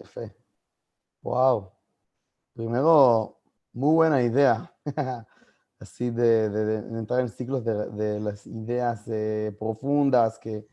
[0.00, 0.34] Yefe.
[1.22, 1.70] Wow.
[2.54, 3.38] Primero,
[3.72, 4.72] muy buena idea.
[5.78, 6.44] Así de,
[6.98, 10.66] entrar en ciclos de, las ideas eh, profundas que,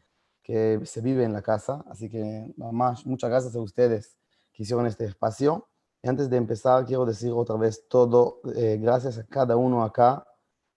[0.43, 1.83] que, se viven en la casa.
[1.89, 4.17] Así que, mamá, muchas gracias a ustedes
[4.51, 5.67] que hicieron este espacio.
[6.01, 10.25] Y antes de empezar, quiero decir otra vez todo, eh, gracias a cada uno acá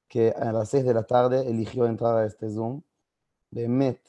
[0.08, 2.82] que a las seis de la tarde eligió entrar a este Zoom.
[3.50, 4.00] De Met,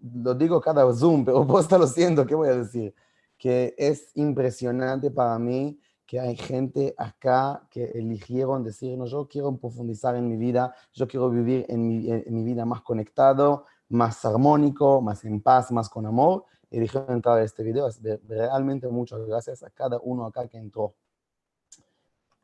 [0.00, 2.94] lo digo cada Zoom, pero vos está lo siento, ¿qué voy a decir?
[3.38, 9.56] Que es impresionante para mí que hay gente acá que eligieron decir, no, yo quiero
[9.56, 14.24] profundizar en mi vida, yo quiero vivir en mi, en mi vida más conectado, más
[14.24, 16.44] armónico, más en paz, más con amor.
[16.70, 17.88] Eligieron entrar a este video.
[18.28, 20.94] Realmente muchas gracias a cada uno acá que entró.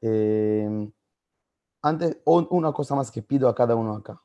[0.01, 0.90] Eh,
[1.82, 4.20] antes, una cosa más que pido a cada uno acá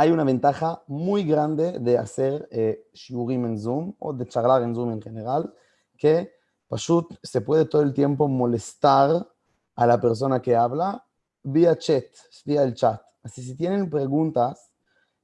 [0.00, 4.74] hay una ventaja muy grande de hacer eh, shiurim en Zoom o de charlar en
[4.74, 5.52] Zoom en general,
[5.98, 6.32] que
[6.68, 9.28] Pashut se puede todo el tiempo molestar
[9.74, 11.04] a la persona que habla
[11.42, 12.06] vía chat,
[12.46, 13.02] vía el chat.
[13.22, 14.70] Así si tienen preguntas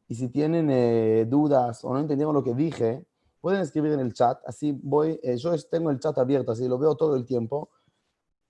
[0.08, 3.06] y si tienen eh, dudas o no entendieron lo que dije,
[3.40, 4.40] pueden escribir en el chat.
[4.44, 7.70] Así voy, eh, yo tengo el chat abierto, así lo veo todo el tiempo.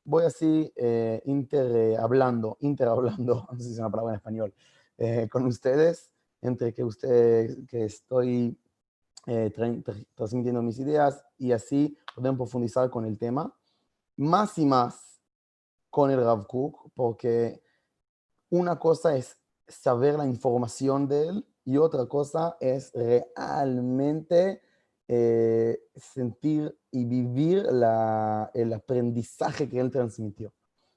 [0.03, 0.73] Voy así
[1.25, 4.55] inter hablando, inter hablando, no sé si es una palabra en español,
[5.31, 6.16] con ustedes
[6.47, 8.58] entre que usted, que estoy
[9.27, 9.52] eh,
[10.14, 13.55] transmitiendo mis ideas y así podemos profundizar con el tema.
[14.16, 15.20] Más y más
[15.91, 17.62] con el Rav Kook, porque
[18.50, 19.36] una cosa es
[19.67, 24.62] saber la información de él y otra cosa es realmente
[25.08, 30.52] eh, sentir y vivir la, el aprendizaje que él transmitió.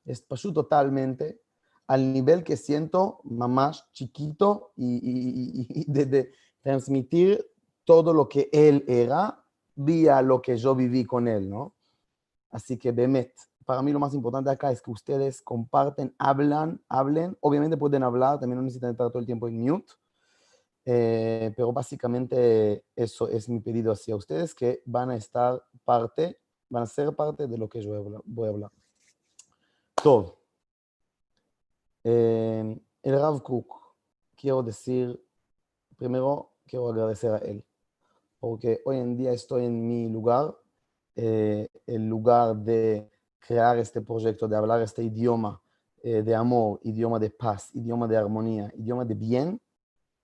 [0.05, 1.41] Es totalmente
[1.89, 7.43] al nivel que siento mamás chiquito y, de, transmitir
[7.83, 11.73] todo lo que él era vía lo que yo viví con él, ¿no?
[12.51, 13.33] Así que, Bemet,
[13.65, 17.35] para mí lo más importante acá es que ustedes comparten, hablan, hablen.
[17.39, 19.93] Obviamente pueden hablar, también no necesitan estar todo el tiempo en mute.
[20.85, 26.39] Eh, pero básicamente eso es mi pedido hacia ustedes, que van a estar parte,
[26.69, 28.71] van a ser parte de lo que yo voy a hablar.
[30.03, 30.38] Todo.
[32.03, 33.73] Eh, el Rav Cook,
[34.35, 35.21] quiero decir,
[35.97, 37.65] primero quiero agradecer a él,
[38.39, 40.55] porque hoy en día estoy en mi lugar,
[41.15, 43.09] eh, el lugar de
[43.39, 45.61] crear este proyecto, de hablar este idioma
[46.01, 49.61] eh, de amor, idioma de paz, idioma de armonía, idioma de bien,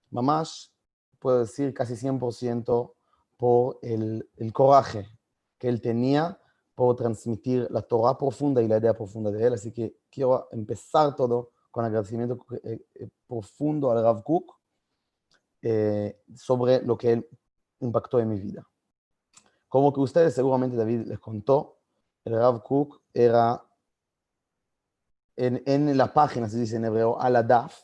[0.10, 0.72] mamás,
[1.20, 2.94] puedo decir casi 100%
[3.36, 5.10] por el, el coraje
[5.58, 6.40] que él tenía
[6.74, 9.54] por transmitir la Torah profunda y la idea profunda de él.
[9.54, 14.50] Así que quiero empezar todo con agradecimiento eh, eh, profundo al Rav Kook
[15.62, 17.28] eh, sobre lo que él
[17.82, 18.66] impactó en mi vida.
[19.68, 21.82] Como que ustedes seguramente David les contó,
[22.24, 23.62] el Rav Kook era
[25.36, 27.78] en, en la página, se dice en hebreo, Aladaf,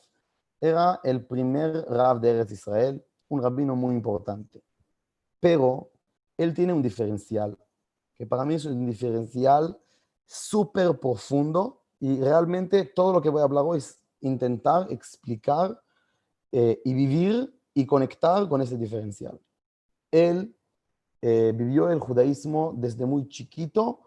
[0.61, 4.63] era el primer Rav de Eretz Israel, un rabino muy importante.
[5.41, 5.91] Pero
[6.37, 7.57] él tiene un diferencial,
[8.15, 9.77] que para mí es un diferencial
[10.25, 15.79] súper profundo y realmente todo lo que voy a hablar hoy es intentar explicar
[16.51, 19.39] eh, y vivir y conectar con ese diferencial.
[20.09, 20.53] Él
[21.21, 23.99] eh, vivió el judaísmo desde muy chiquito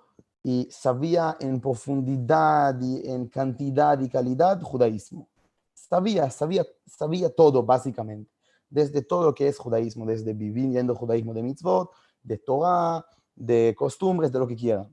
[0.42, 5.28] y sabía en profundidad y en cantidad y calidad judaísmo.
[5.72, 8.32] Sabía, sabía, sabía todo básicamente,
[8.68, 11.92] desde todo lo que es judaísmo, desde viviendo judaísmo de mitzvot,
[12.24, 13.06] de Torah,
[13.36, 14.92] de costumbres, de lo que quieran.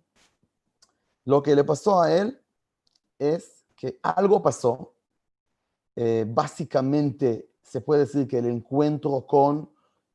[1.25, 2.37] Lo que le pasó a él
[3.21, 4.93] es que algo pasó.
[5.95, 9.69] Eh, básicamente se puede decir que el encuentro con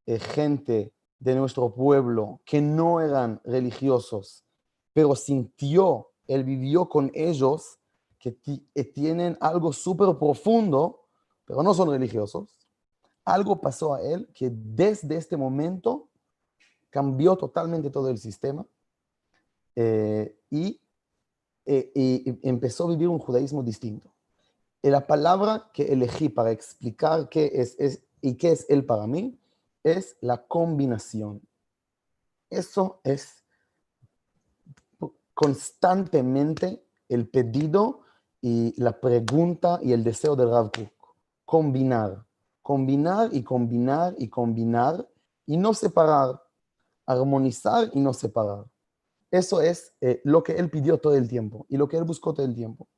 [0.06, 4.45] eh, gente de nuestro pueblo que no eran religiosos,
[4.93, 7.78] pero sintió, él vivió con ellos
[8.19, 8.37] que
[8.75, 11.05] eh, tienen algo súper profundo,
[11.45, 12.66] pero no son religiosos.
[13.25, 16.09] Algo pasó a él que desde este momento
[16.91, 18.66] cambió totalmente todo el sistema
[20.51, 20.80] y
[21.66, 24.13] eh, y empezó a vivir un judaísmo distinto.
[24.83, 27.77] La palabra que elegí para explicar qué es,
[28.21, 29.39] y qué es él para mí
[29.83, 31.42] es la combinación.
[32.51, 33.42] Eso es
[35.34, 38.03] constantemente el pedido
[38.41, 41.16] y la pregunta y el deseo de Rav Kook.
[41.45, 42.24] Combinar,
[42.63, 45.09] combinar y combinar y combinar
[45.47, 46.42] y no separar,
[47.07, 48.66] armonizar y no separar.
[49.31, 52.33] Eso es eh, lo que él pidió todo el tiempo y lo que él buscó
[52.33, 52.89] todo el tiempo.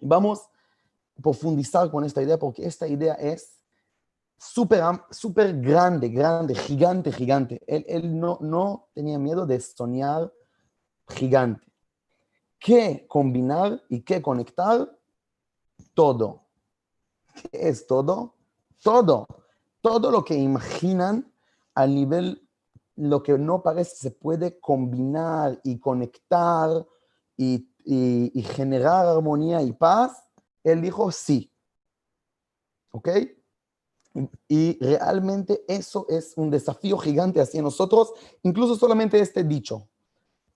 [0.00, 0.40] Vamos
[1.18, 3.62] a profundizar con esta idea porque esta idea es
[4.42, 7.62] súper super grande, grande, gigante, gigante.
[7.66, 10.32] Él, no, no tenía miedo de soñar
[11.08, 11.66] gigante.
[12.58, 14.88] ¿Qué combinar y qué conectar?
[15.94, 16.42] Todo.
[17.34, 18.34] ¿Qué es todo?
[18.82, 19.26] Todo.
[19.80, 21.32] Todo lo que imaginan
[21.74, 22.48] al nivel,
[22.96, 26.86] lo que no parece, se puede combinar y conectar
[27.36, 30.24] y, y generar armonía y paz.
[30.62, 31.50] Él dijo sí.
[32.92, 33.08] ¿Ok?
[34.46, 38.12] Y realmente eso es un desafío gigante hacia nosotros,
[38.42, 39.88] incluso solamente este dicho.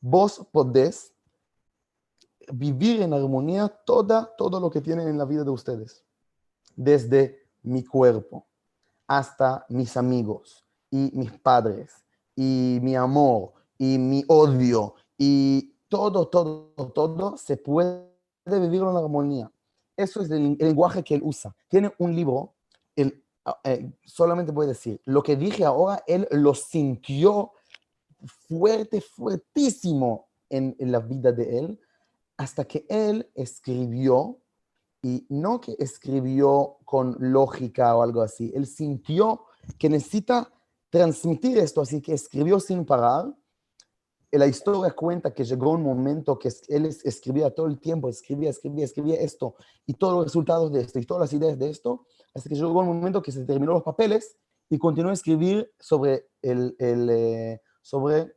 [0.01, 1.15] Vos podés
[2.53, 6.05] vivir en armonía toda, todo lo que tienen en la vida de ustedes.
[6.75, 8.47] Desde mi cuerpo
[9.07, 12.06] hasta mis amigos y mis padres
[12.37, 18.07] y mi amor y mi odio y todo, todo, todo se puede
[18.45, 19.51] vivir en armonía.
[19.97, 21.57] Eso es el, lenguaje que él usa.
[21.69, 22.55] Tiene un libro,
[22.95, 27.53] el Ah, eh, solamente a decir, lo que dije ahora, él lo sintió
[28.27, 31.81] fuerte, fuertísimo en, la vida de él,
[32.37, 34.41] hasta que él escribió,
[35.01, 39.45] y no que escribió con lógica o algo así, él sintió
[39.79, 40.51] que necesita
[40.91, 43.35] transmitir esto, así que escribió sin parar.
[44.33, 48.85] La historia cuenta que llegó un momento que él escribía todo el tiempo, escribía, escribía,
[48.85, 49.55] escribía esto,
[49.87, 52.81] y todos los resultados de esto, y todas las ideas de esto, hasta que llegó
[52.81, 54.37] un momento que se terminó los papeles
[54.69, 58.35] y continuó a escribir sobre, el, eh, sobre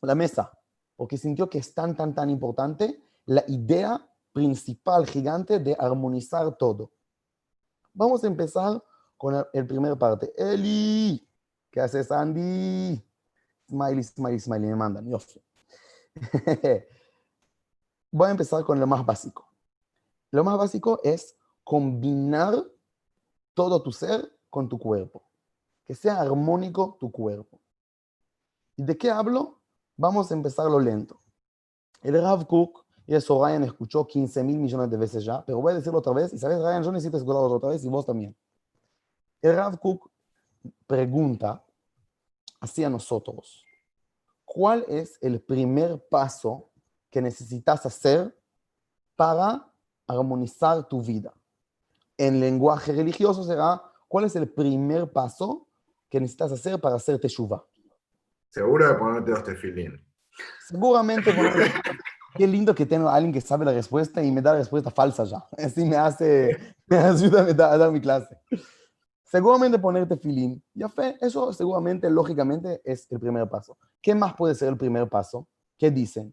[0.00, 0.56] la mesa,
[0.96, 6.92] porque sintió que es tan, tan, tan importante la idea principal gigante de armonizar todo.
[7.92, 8.82] Vamos a empezar
[9.16, 10.32] con el, primer parte.
[10.36, 11.26] Eli,
[11.74, 13.04] ¿qué haces, Andy?
[13.68, 15.10] Smiley, smiley, smiley, me mandan.
[15.10, 15.18] Yo.
[18.12, 19.48] Voy a empezar con lo más básico.
[20.30, 22.54] Lo más básico es combinar
[23.54, 25.24] todo tu ser con tu cuerpo.
[25.84, 27.60] Que sea armónico tu cuerpo.
[28.76, 29.58] ¿Y de qué hablo?
[29.96, 31.20] Vamos a empezarlo lento.
[32.02, 35.72] El Rav Cook, y eso Ryan escuchó 15 mil millones de veces ya, pero voy
[35.72, 38.36] a decirlo otra vez, y sabes, Ryan, yo necesito escucharlo otra vez y vos también.
[39.42, 40.12] El Rav Cook
[40.86, 41.63] pregunta
[42.64, 43.64] hacia nosotros,
[44.44, 46.70] ¿cuál es el primer paso
[47.10, 48.36] que necesitas hacer
[49.16, 49.70] para
[50.06, 51.32] armonizar tu vida?
[52.18, 55.66] en lenguaje religioso será, ¿cuál es el primer paso
[56.08, 57.64] que necesitas hacer para hacer teshuva?
[58.50, 60.04] Seguro de ponerte los tefilín.
[60.68, 61.34] Seguramente
[62.36, 64.90] Qué lindo que tengo a alguien que sabe la respuesta y me da la respuesta
[64.90, 65.44] falsa ya.
[65.56, 68.36] Así me hace, me ayuda a dar mi clase.
[69.34, 70.62] Seguramente ponerte filín.
[70.74, 73.76] Ya fe, eso seguramente, lógicamente, es el primer paso.
[74.00, 75.48] ¿Qué más puede ser el primer paso?
[75.76, 76.32] ¿Qué dicen?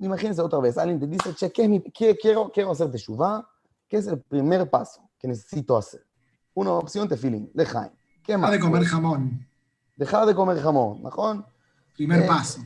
[0.00, 3.48] Imagínense otra vez, alguien te dice, che, ¿qué es mi, quiero, quiero hacer teshuva?
[3.88, 5.08] ¿Qué es el primer paso?
[5.18, 6.04] que necesito hacer.
[6.52, 7.90] Una opción, tefilín, lejaim.
[8.22, 8.50] ¿Qué más?
[8.50, 9.48] Dejar de comer jamón.
[9.96, 11.46] Dejar de comer jamón, ¿mejor?
[11.94, 12.60] Primer eh, paso.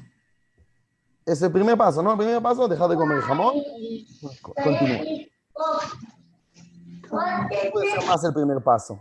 [1.24, 2.10] Es el primer paso, ¿no?
[2.10, 3.54] El primer paso, dejar de comer jamón.
[4.42, 4.98] Continúa.
[7.50, 9.00] ¿Qué puede ser más el primer paso?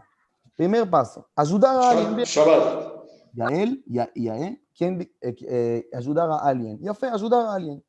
[0.59, 2.17] Primer paso, ayudar a alguien.
[2.25, 2.94] Shabbat.
[3.33, 6.77] Y a él, y a, y a él, ¿quién, eh, eh, ayudar a alguien.
[6.81, 7.81] Ya fe, ayudar a alguien.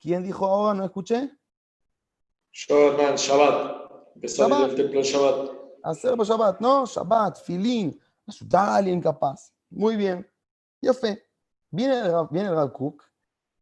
[0.00, 0.72] ¿Quién dijo ahora?
[0.72, 1.30] ¿No escuché?
[2.50, 4.14] Shabbat, Shabbat.
[4.14, 5.50] Empezar el templo en Shabbat.
[5.82, 9.52] Hacer Shabbat, no, Shabbat, filín, ayudar a alguien capaz.
[9.68, 10.26] Muy bien.
[10.80, 11.22] Ya fe.
[11.70, 13.04] Viene el, viene el Cook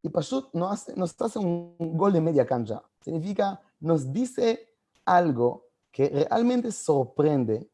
[0.03, 2.81] y Pashut nos hace, nos hace un gol de media cancha.
[3.01, 4.73] Significa, nos dice
[5.05, 7.72] algo que realmente sorprende,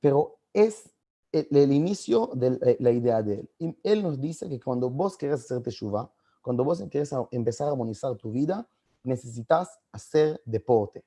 [0.00, 0.90] pero es
[1.32, 3.50] el, el, inicio de la idea de él.
[3.58, 6.10] Y él nos dice que cuando vos querés hacer teshuva,
[6.42, 8.66] cuando vos querés empezar a armonizar tu vida,
[9.02, 11.04] necesitas hacer deporte.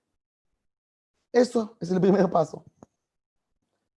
[1.32, 2.64] Eso es el primer paso.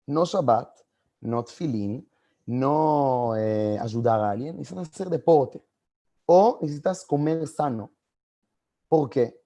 [0.07, 0.79] No Shabbat,
[1.21, 2.09] no Tfilin,
[2.45, 5.63] no eh, ayudar a alguien, necesitas hacer deporte.
[6.25, 7.91] O necesitas comer sano.
[8.87, 9.39] ¿Por qué?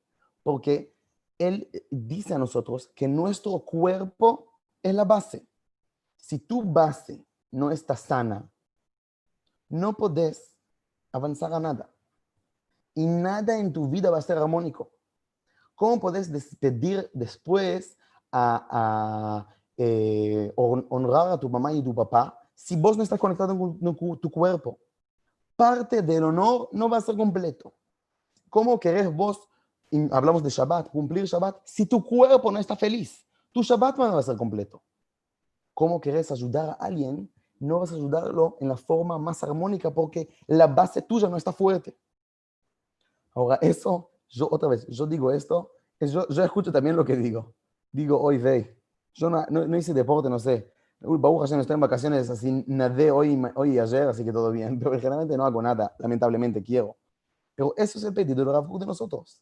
[0.44, 0.94] Porque
[1.38, 4.49] Él dice a nosotros que nuestro cuerpo
[4.82, 5.48] es la base.
[6.18, 8.50] Si tu base no está sana,
[9.68, 10.56] no podés
[11.12, 11.90] avanzar a nada.
[12.94, 14.92] Y nada en tu vida va a ser armónico.
[15.76, 17.98] ¿Cómo puedes despedir después
[18.32, 24.20] a, eh, honrar a tu mamá y tu papá si vos no estás conectado con
[24.20, 24.78] tu cuerpo?
[25.56, 27.74] Parte del honor no va a ser completo.
[28.50, 29.48] ¿Cómo querés vos,
[30.12, 33.26] hablamos de Shabbat, cumplir Shabbat, si tu cuerpo no está feliz?
[33.52, 34.84] Tu Shabbat no va a ser completo.
[35.74, 37.32] ¿Cómo querés ayudar a alguien?
[37.60, 41.52] No vas a ayudarlo en la forma más armónica porque la base tuya no está
[41.52, 41.98] fuerte.
[43.34, 47.56] Ahora, eso yo otra vez, yo digo esto, yo, yo escucho también lo que digo.
[47.92, 48.82] Digo, hoy ve,
[49.14, 53.10] yo no, no, hice deporte, no sé, Uy, Baruch Hashem, estoy en vacaciones, así nadé
[53.10, 54.78] hoy, hoy y ayer, así que todo bien.
[54.80, 56.98] Pero generalmente no hago nada, lamentablemente quiero.
[57.56, 59.42] Pero eso es el pedido Kook de nosotros.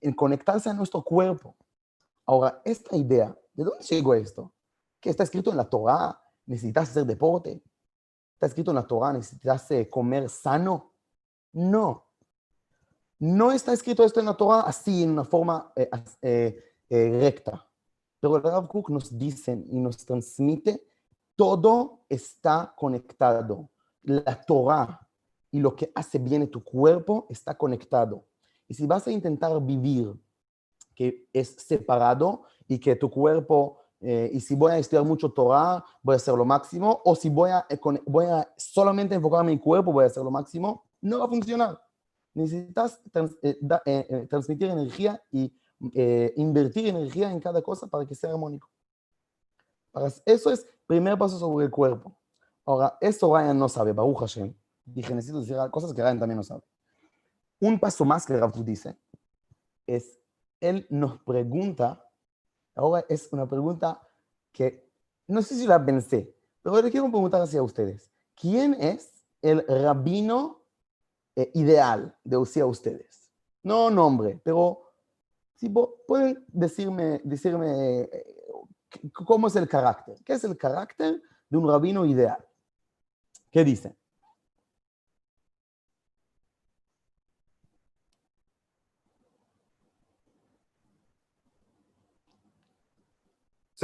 [0.00, 1.56] En conectarse a nuestro cuerpo.
[2.26, 4.52] Ahora, esta idea, ¿de dónde llegó esto?
[5.00, 7.62] Que está escrito en la Torah, necesitas hacer deporte.
[8.34, 10.92] Está escrito en la Torah, necesitas eh, comer sano.
[11.52, 12.04] No.
[13.18, 15.88] No está escrito esto en la Torah así, en una forma eh,
[16.22, 17.66] eh, eh, recta.
[18.20, 20.86] Pero el Rav Kook nos dice y nos transmite,
[21.36, 23.70] todo está conectado.
[24.02, 25.08] La Torah
[25.50, 28.26] y lo que hace bien en tu cuerpo está conectado.
[28.66, 30.14] Y si vas a intentar vivir
[30.94, 35.84] que es separado y que tu cuerpo, eh, y si voy a estudiar mucho Torah,
[36.02, 39.58] voy a hacer lo máximo, o si voy a, eh, voy a solamente enfocarme en
[39.58, 41.80] mi cuerpo, voy a hacer lo máximo, no va a funcionar.
[42.34, 43.00] Necesitas
[43.42, 45.54] eh, transmitir energía y
[46.36, 48.68] invertir energía en cada cosa para que sea armónico.
[49.92, 52.16] Para, eso es primer paso sobre el cuerpo.
[52.66, 54.54] Ahora, eso Ryan no sabe, Baruch Hashem.
[54.84, 56.62] Dije, necesito decir cosas que Ryan también no sabe.
[57.60, 58.96] Un paso más que Rav dice
[59.86, 60.18] es,
[60.68, 62.08] él nos pregunta,
[62.74, 64.00] ahora es una pregunta
[64.52, 64.90] que
[65.26, 68.10] no sé si la pensé, pero le quiero preguntar hacia ustedes.
[68.34, 70.62] ¿Quién es el rabino
[71.36, 73.30] eh, ideal de hacia ustedes?
[73.62, 74.92] No nombre, pero
[75.54, 78.36] si pueden decirme, decirme eh,
[79.12, 80.18] cómo es el carácter.
[80.24, 82.44] ¿Qué es el carácter de un rabino ideal?
[83.50, 83.96] ¿Qué dice?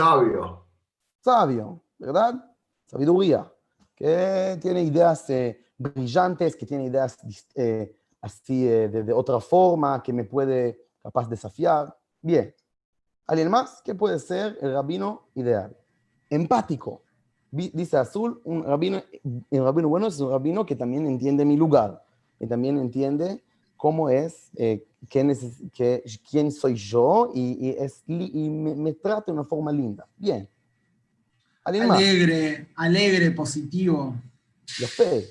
[0.01, 0.65] Sabio.
[1.21, 2.35] sabio, ¿verdad?
[2.87, 3.53] Sabiduría,
[3.95, 7.19] que tiene ideas eh, brillantes, que tiene ideas
[7.55, 11.95] eh, así eh, de, otra forma, que me puede capaz desafiar.
[12.23, 12.55] Bien.
[13.27, 13.83] ¿Alguien más?
[13.85, 15.77] ¿Qué puede ser el rabino ideal?
[16.31, 17.03] Empático.
[17.51, 22.03] Dice Azul, un rabino, un rabino bueno es un rabino que también entiende mi lugar,
[22.39, 23.45] que también entiende
[23.77, 28.93] cómo es, eh, qué neces- qué- quién soy yo y, y es, y me, me
[28.95, 30.07] trata de una forma linda.
[30.17, 30.49] Bien.
[31.65, 34.15] Alegre, alegre, positivo.
[34.79, 35.27] Yafé.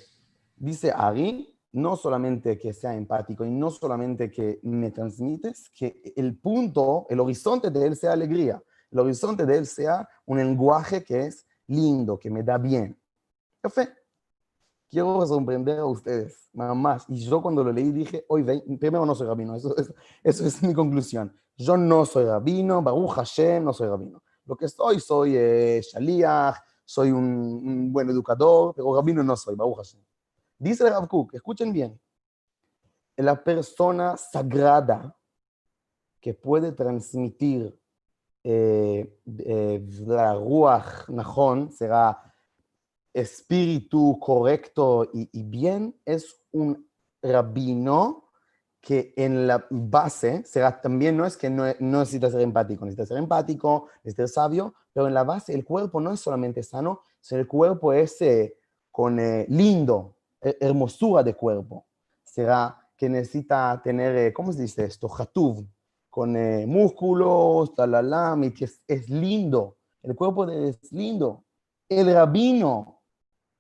[0.56, 6.36] Dice Ari, no solamente que sea empático y no solamente que me transmites, que el
[6.38, 8.62] punto, el horizonte de él sea alegría.
[8.92, 12.98] El horizonte de él sea un lenguaje que es lindo, que me da bien.
[13.64, 13.90] Yafé.
[14.90, 17.06] Quiero sorprender a ustedes, nada más.
[17.08, 18.44] Y yo cuando lo leí dije, hoy
[18.80, 19.94] primero no soy rabino, eso, eso,
[20.24, 21.34] eso es mi conclusión.
[21.56, 24.24] Yo no soy rabino, Baruch Hashem, no soy rabino.
[24.46, 29.56] Lo que soy, soy eh, shaliach, soy un, un buen educador, pero rabino no soy,
[29.56, 30.02] Baruch Hashem.
[30.58, 32.00] Dice el Rav Kook, escuchen bien,
[33.16, 35.16] la persona sagrada
[36.20, 37.78] que puede transmitir
[38.44, 42.29] eh, eh, la ruach najón, será
[43.14, 46.88] espíritu correcto y, bien, es un
[47.22, 48.30] rabino
[48.82, 53.18] que en la base será también, no es que no, necesita ser empático, necesita ser
[53.18, 57.42] empático, necesita ser sabio, pero en la base el cuerpo no es solamente sano, sino
[57.42, 58.58] el cuerpo es eh,
[58.92, 61.86] con eh, lindo, hermosura de cuerpo.
[62.24, 65.10] Será que necesita tener, eh, ¿cómo se dice esto?
[65.10, 65.68] Jatuv,
[66.10, 66.34] con
[66.68, 69.78] músculos, talala, y que es, es lindo.
[70.02, 71.44] El cuerpo es lindo.
[71.88, 72.99] El rabino,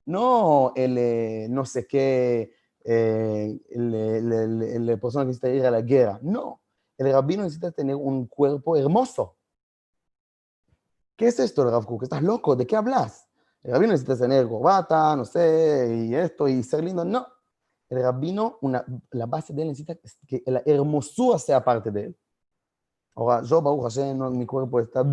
[0.09, 2.51] no el eh, no sé qué,
[2.83, 6.19] eh, el, el- el- el- persona que necesita ir a la guerra.
[6.21, 6.61] No,
[6.97, 9.35] el rabino necesita tener un cuerpo hermoso.
[11.15, 12.03] ¿Qué es esto, el Rav Kook?
[12.03, 12.55] ¿Estás loco?
[12.55, 13.27] ¿De qué hablas?
[13.61, 17.03] El rabino necesita tener corbata, no sé, y esto, y ser lindo.
[17.03, 17.27] No.
[17.89, 19.95] El rabino, una, la base de él necesita
[20.27, 22.17] que la hermosura sea parte de él.
[23.15, 25.03] Ahora, yo, Baruch Hashem, no, mi cuerpo está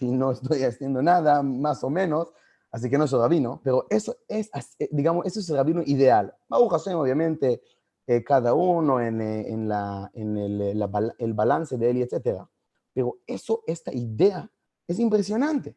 [0.00, 2.32] y no estoy haciendo nada, más o menos,
[2.70, 6.34] así que no soy rabino, pero eso es, eh, digamos, eso es el rabino ideal.
[6.48, 7.62] Baruch Hashem, obviamente,
[8.10, 12.00] eh, cada uno en, eh, en, la, en el, eh, la el balance de él
[12.00, 12.48] etcétera.
[12.94, 14.50] Pero eso, esta idea
[14.86, 15.76] es impresionante,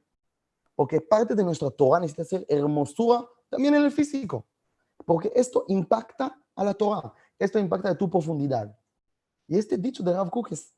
[0.74, 4.46] porque parte de nuestra Torah necesita ser hermosura también en el físico,
[5.06, 8.74] porque esto impacta a la Torah, esto impacta a tu profundidad.
[9.46, 10.74] Y este dicho de Rav Kook es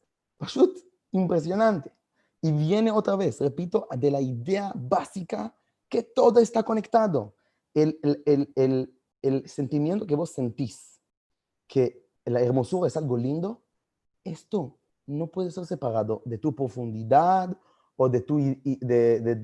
[1.12, 1.94] impresionante.
[2.42, 5.56] Y viene otra vez, repito, de la idea básica
[5.94, 7.36] que todo está conectado.
[7.76, 8.90] El,
[9.46, 11.00] sentimiento que vos sentís,
[11.68, 13.62] que la hermosura es algo lindo,
[14.24, 17.56] esto no puede ser separado de tu profundidad
[17.96, 18.40] o de tu,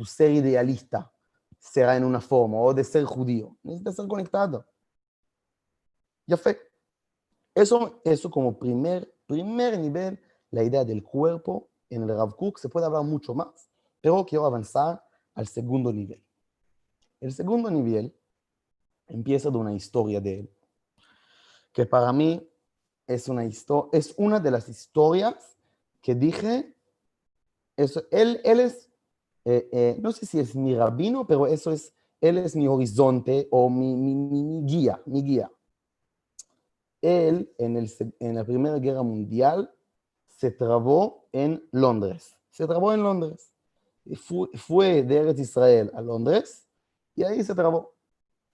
[0.06, 1.12] ser idealista,
[1.60, 3.56] será en una forma, o de ser judío.
[3.62, 4.66] Necesita ser conectado.
[6.26, 6.60] Ya fue.
[7.54, 12.58] Eso, eso como primer, primer nivel, la idea del cuerpo en el Rav Kook.
[12.58, 13.70] Se puede hablar mucho más,
[14.02, 15.04] pero quiero avanzar
[15.36, 16.24] al segundo nivel.
[17.22, 18.14] El segundo nivel
[19.08, 20.50] empieza de una historia de él,
[21.74, 22.48] que para mí
[23.08, 25.58] es una, es una de las historias
[26.02, 26.74] que dije,
[27.76, 28.90] eso, él, él es,
[29.46, 33.48] eh, eh, no sé si es mi rabino, pero eso es, él es mi horizonte
[33.52, 35.52] o mi, mi, mi guía, mi guía.
[37.02, 39.74] Él en, el, en la Primera Guerra Mundial
[40.28, 42.36] se trabó en Londres.
[42.50, 43.52] Se trabó en Londres.
[44.16, 46.69] Fue, fue de Eretz Israel a Londres
[47.20, 47.96] y ahí se trabó.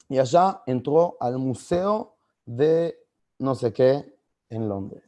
[0.09, 2.15] Y allá entró al museo
[2.47, 2.97] de
[3.37, 4.17] no sé qué
[4.49, 5.03] en Londres.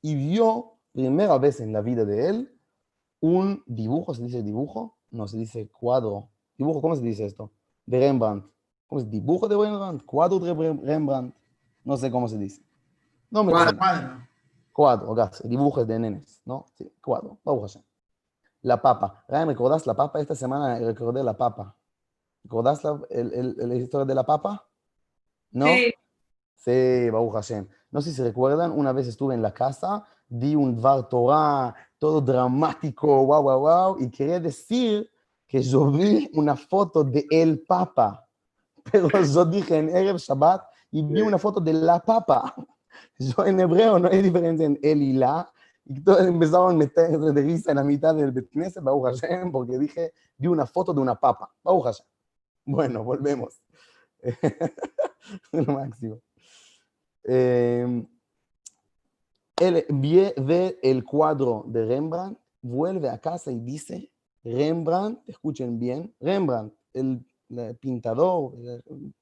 [0.00, 2.60] Y vio, primera vez en la vida de él,
[3.18, 4.98] un dibujo, ¿se dice dibujo?
[5.10, 6.28] No, se dice cuadro.
[6.56, 7.50] Dibujo, ¿cómo se dice esto?
[7.86, 8.46] De Rembrandt.
[8.86, 9.10] ¿Cómo es?
[9.10, 10.04] ¿Dibujo de Rembrandt?
[10.04, 11.34] ¿Cuadro de Rembrandt?
[11.82, 12.62] No sé cómo se dice.
[13.30, 14.28] No me cuadro, cuadro.
[14.72, 16.66] Cuadro, gas, dibujos de nenes, ¿no?
[16.76, 17.40] Sí, cuadro.
[18.60, 19.24] La papa.
[19.26, 20.20] Ryan, ¿recordás la papa?
[20.20, 21.76] Esta semana recordé la papa.
[22.44, 24.66] ¿Recordás la, el, el, historia de la papa?
[25.50, 25.66] ¿No?
[25.66, 25.94] Sí.
[26.56, 27.68] Sí, Baruch Hashem.
[27.90, 32.20] No sé si recuerdan, una vez estuve en la casa, di un Dvar Torah, todo
[32.20, 35.10] dramático, wow, wow, wow, y quería decir
[35.46, 38.26] que yo vi una foto de el Papa,
[38.90, 42.54] pero yo dije en Erev Shabbat y vi una foto de la Papa.
[43.18, 45.50] Yo en hebreo no hay diferencia en él y la,
[45.84, 49.78] y todos empezaron a meter de risa en la mitad del Betkneset, Baruch Hashem, porque
[49.78, 52.06] dije, vi una foto de una papa, Baruch Hashem.
[52.64, 53.60] Bueno, volvemos.
[55.52, 56.20] Lo máximo.
[57.24, 58.06] Eh,
[59.56, 64.10] él ve el cuadro de Rembrandt, vuelve a casa y dice,
[64.42, 68.54] Rembrandt, escuchen bien, Rembrandt, el, el pintador,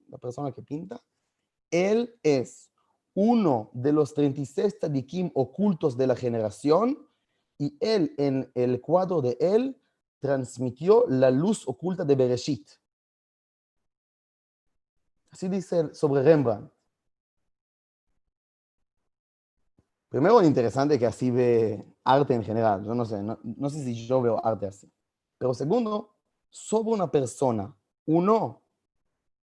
[0.09, 1.03] la persona que pinta,
[1.71, 2.71] él es
[3.15, 6.99] uno de los 36 tzadikim ocultos de la generación
[7.59, 9.77] y él, en el cuadro de él,
[10.21, 12.80] transmitió la luz oculta de Bereshit.
[15.31, 16.73] Así dice sobre Rembrandt.
[20.11, 22.85] Primero, interesante que así ve arte en general.
[22.85, 24.91] Yo no sé, no, sé si yo veo arte así.
[25.39, 26.17] Pero segundo,
[26.49, 27.73] sobre una persona,
[28.07, 28.61] uno,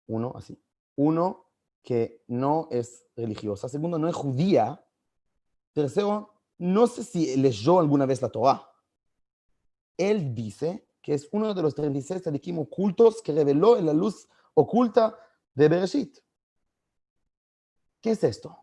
[0.07, 0.57] uno así,
[0.95, 1.49] uno
[1.83, 3.67] que no es religiosa.
[3.67, 4.81] Segundo, no es judía.
[5.73, 8.65] Tercero, no sé si leyó alguna vez la Torah.
[9.97, 14.29] Él dice que es uno de los 36 tzadikim ocultos que reveló en la luz
[14.53, 15.17] oculta
[15.55, 16.17] de Bereshit.
[18.01, 18.57] ¿Qué es esto?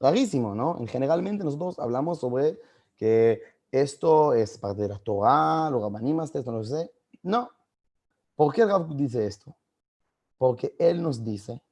[0.00, 0.78] Rarísimo, ¿no?
[0.86, 2.58] Generalmente nosotros hablamos sobre
[2.96, 3.40] que
[3.70, 6.90] esto es parte de la Torah, los rabanimas, esto no sé.
[7.22, 7.50] No.
[8.34, 9.56] ¿Por qué el dice esto?
[10.38, 11.62] Porque él nos dice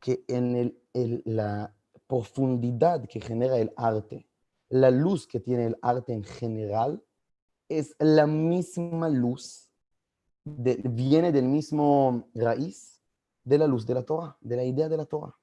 [0.00, 1.74] que en el, el, la
[2.06, 4.26] profundidad que genera el arte,
[4.68, 7.02] la luz que tiene el arte en general,
[7.68, 9.70] es la misma luz,
[10.44, 12.93] de, viene del mismo raíz
[13.44, 15.34] de la luz de la Torah, de la idea de la Torah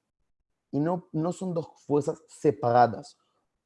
[0.72, 3.18] y no, no son dos fuerzas separadas.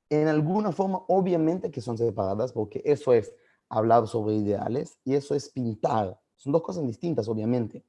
[0.09, 3.33] En alguna forma, obviamente que son separadas, porque eso es
[3.69, 6.19] hablar sobre ideales y eso es pintar.
[6.35, 7.83] Son dos cosas distintas, obviamente,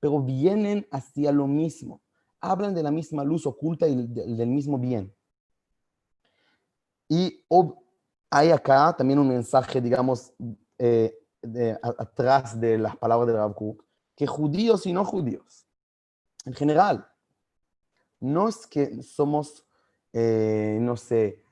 [0.00, 2.00] pero vienen hacia lo mismo.
[2.40, 5.12] Hablan de la misma luz oculta y del mismo bien.
[7.08, 7.42] Y
[8.30, 10.32] hay acá también un mensaje, digamos,
[10.78, 11.18] eh,
[11.82, 13.84] atrás de las palabras de Rav Kook,
[14.14, 15.67] que judíos y no judíos,
[16.48, 17.06] en general,
[18.20, 19.66] no es que somos,
[20.14, 21.44] eh, no sé,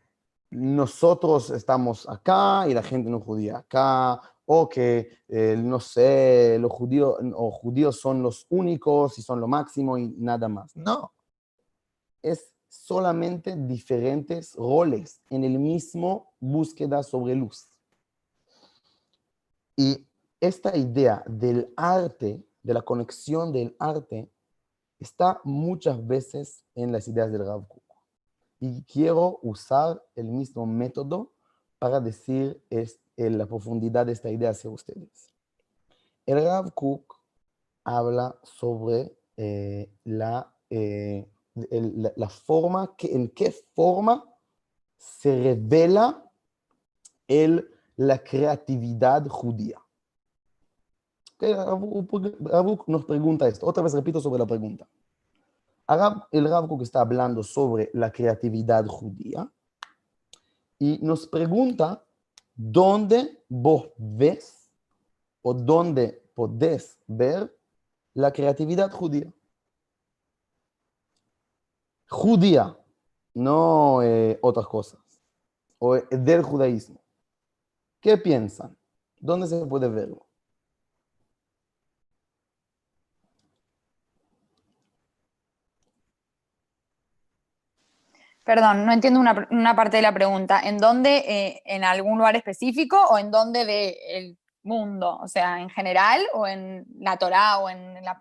[0.50, 6.72] nosotros estamos acá y la gente no judía acá, o que, eh, no sé, los
[6.72, 10.74] judíos o judíos son los únicos y son lo máximo y nada más.
[10.74, 11.12] No,
[12.22, 17.68] es solamente diferentes roles en el mismo búsqueda sobre luz.
[19.76, 20.06] Y
[20.40, 24.30] esta idea del arte, de la conexión del arte,
[24.98, 27.82] está muchas veces en las ideas del Rav Kook.
[28.58, 31.32] Y quiero usar el mismo método
[31.78, 32.62] para decir
[33.16, 35.34] la profundidad de esta idea hacia ustedes.
[36.24, 37.14] El Rav Kook
[37.84, 44.24] habla sobre eh, la, eh, la, forma, que, en qué forma
[44.96, 46.30] se revela
[47.28, 49.78] el, la creatividad judía.
[51.38, 53.66] Rabuk nos pregunta esto.
[53.66, 54.88] Otra vez repito sobre la pregunta.
[56.30, 59.50] El Rabuk está hablando sobre la creatividad judía
[60.78, 62.04] y nos pregunta
[62.54, 64.70] dónde vos ves
[65.42, 67.56] o dónde podés ver
[68.14, 69.32] la creatividad judía.
[72.08, 72.76] Judía,
[73.34, 75.00] no eh, otras cosas,
[75.78, 77.00] o del judaísmo.
[78.00, 78.76] ¿Qué piensan?
[79.20, 80.25] ¿Dónde se puede verlo?
[88.46, 90.60] Perdón, no entiendo una, una parte de la pregunta.
[90.60, 95.18] ¿En dónde, eh, en algún lugar específico o en dónde del mundo?
[95.20, 98.20] O sea, ¿en general o en la Torá o en la...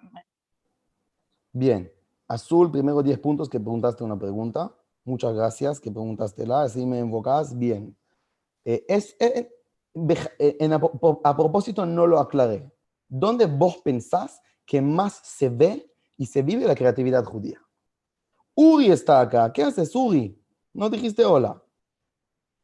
[1.51, 1.91] Bien.
[2.27, 4.71] Azul, primero 10 puntos que preguntaste una pregunta.
[5.03, 7.95] Muchas gracias que preguntaste la, así me enfocas bien.
[8.65, 9.47] Eh, es, eh,
[10.39, 10.81] en, a,
[11.23, 12.67] a propósito, no lo aclaré.
[13.07, 17.64] ¿Dónde vos pensás que más se ve y se vive la creatividad judía?
[18.56, 19.52] Uri está acá.
[19.54, 20.38] ¿Qué haces, Uri?
[20.74, 21.62] No dijiste hola.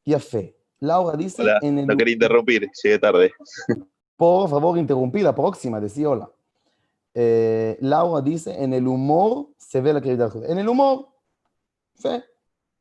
[0.06, 0.58] Ya fe.
[0.80, 1.88] Laura dice Hola, en el...
[1.88, 3.32] no quería interrumpir, llegué tarde.
[4.16, 6.30] Por favor, interrumpí la próxima, decí hola.
[7.14, 10.48] Eh, Laura dice, en el humor se ve la creatividad judía.
[10.50, 11.10] En el humor,
[11.96, 12.24] fe.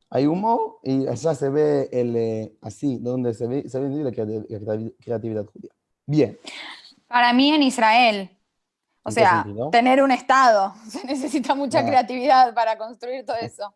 [0.09, 4.11] Hay humor y allá se ve el, eh, así, donde se ve, se ve la
[4.11, 5.71] creati- creati- creatividad judía.
[6.05, 6.37] Bien.
[7.07, 8.29] Para mí en Israel.
[9.03, 10.73] O ¿En qué sea, tener un Estado.
[10.87, 11.85] Se necesita mucha Ah.
[11.85, 13.73] creatividad para construir todo eso.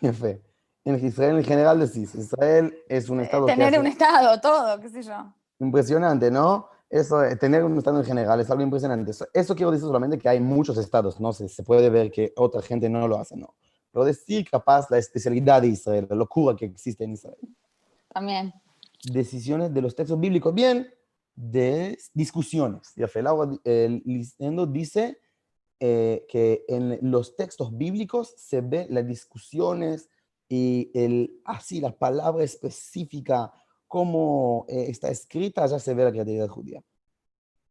[0.20, 0.42] Fe.
[0.84, 4.88] En Israel en general decís, Israel es un estado que tener un Estado, todo, qué
[4.88, 5.34] sé yo.
[5.58, 6.68] impresionante, ¿no?
[6.88, 9.10] Eso, eh, tener un estado en general es algo impresionante.
[9.10, 12.32] Eso, eso quiero decir solamente que hay muchos estados, no sé, se puede ver que
[12.36, 13.56] otra gente no lo hace, ¿no?
[13.90, 17.38] Pero decir capaz la especialidad de Israel, la locura que existe en Israel.
[18.12, 18.54] También.
[19.02, 20.88] Decisiones de los textos bíblicos, bien,
[21.36, 22.92] de discusiones.
[24.04, 25.20] Lisendo dice
[25.78, 30.08] eh, que en los textos bíblicos se ve las discusiones
[30.48, 33.52] y el, así la palabra específica,
[33.86, 36.82] cómo eh, está escrita, ya se ve la creatividad judía.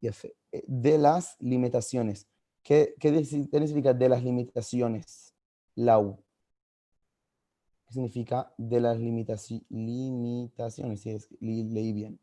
[0.01, 2.28] Eh, De las limitaciones.
[2.62, 5.34] ¿Qué, qué, significa de las limitaciones?
[5.75, 6.23] Lau.
[7.88, 11.01] ¿Qué significa de las limitaci- limitaciones?
[11.01, 12.19] Si leí bien.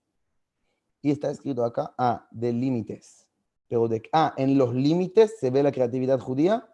[1.02, 3.26] Y está escrito acá, ah, de límites.
[3.68, 6.68] Pero de, ah, en los límites se ve la creatividad judía.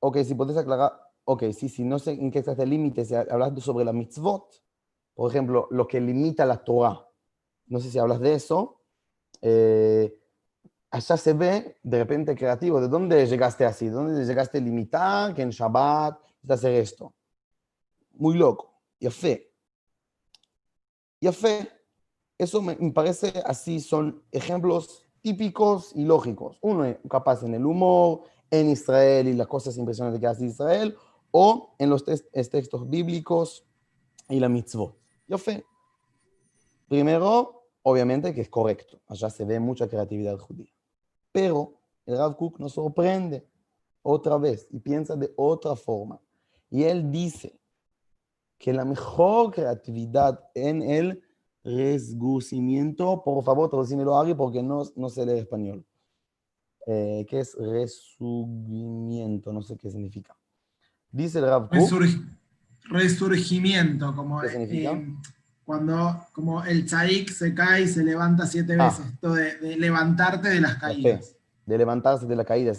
[0.00, 0.92] Ok, si podés aclarar,
[1.24, 4.62] ok, sí, sí, no sé en qué está el límite, si hablas sobre la mitzvot,
[5.14, 7.06] por ejemplo, lo que limita la Torah.
[7.66, 8.80] No sé si hablas de eso.
[9.42, 10.18] Eh,
[10.90, 12.80] allá se ve de repente creativo.
[12.80, 13.86] ¿De dónde llegaste así?
[13.86, 17.14] ¿De dónde llegaste a limitar que en Shabbat hacer esto?
[18.14, 18.80] Muy loco.
[18.98, 19.49] Y fe.
[21.20, 21.68] Y a fe.
[22.38, 26.58] Eso me, parece así, son ejemplos típicos y lógicos.
[26.62, 30.96] Uno es capaz en el humor, en Israel y las cosas impresionantes que hace Israel,
[31.30, 33.66] o en los textos bíblicos
[34.30, 34.96] y la mitzvot.
[35.28, 35.64] Y a fe.
[36.88, 39.00] Primero, obviamente que es correcto.
[39.06, 40.72] Allá se ve mucha creatividad judía.
[41.30, 41.74] Pero
[42.06, 43.46] el Rav Kook nos sorprende
[44.02, 46.20] otra vez y piensa de otra forma.
[46.70, 47.59] Y él dice
[48.60, 51.22] que la mejor creatividad en el
[51.64, 55.84] resgucimiento, por favor, traducímelo Ari porque no, no sé leer español.
[56.86, 59.52] Eh, ¿Qué es resugimiento?
[59.52, 60.36] No sé qué significa.
[61.10, 62.36] Dice el Rav Resurg-
[62.84, 64.92] resurgimiento, como ¿Qué significa?
[64.92, 65.14] eh,
[65.64, 68.86] cuando como el tzadik se cae y se levanta siete Ah.
[68.88, 71.34] veces, esto de, de levantarte de las caídas.
[71.70, 72.72] De levantarse de la caída.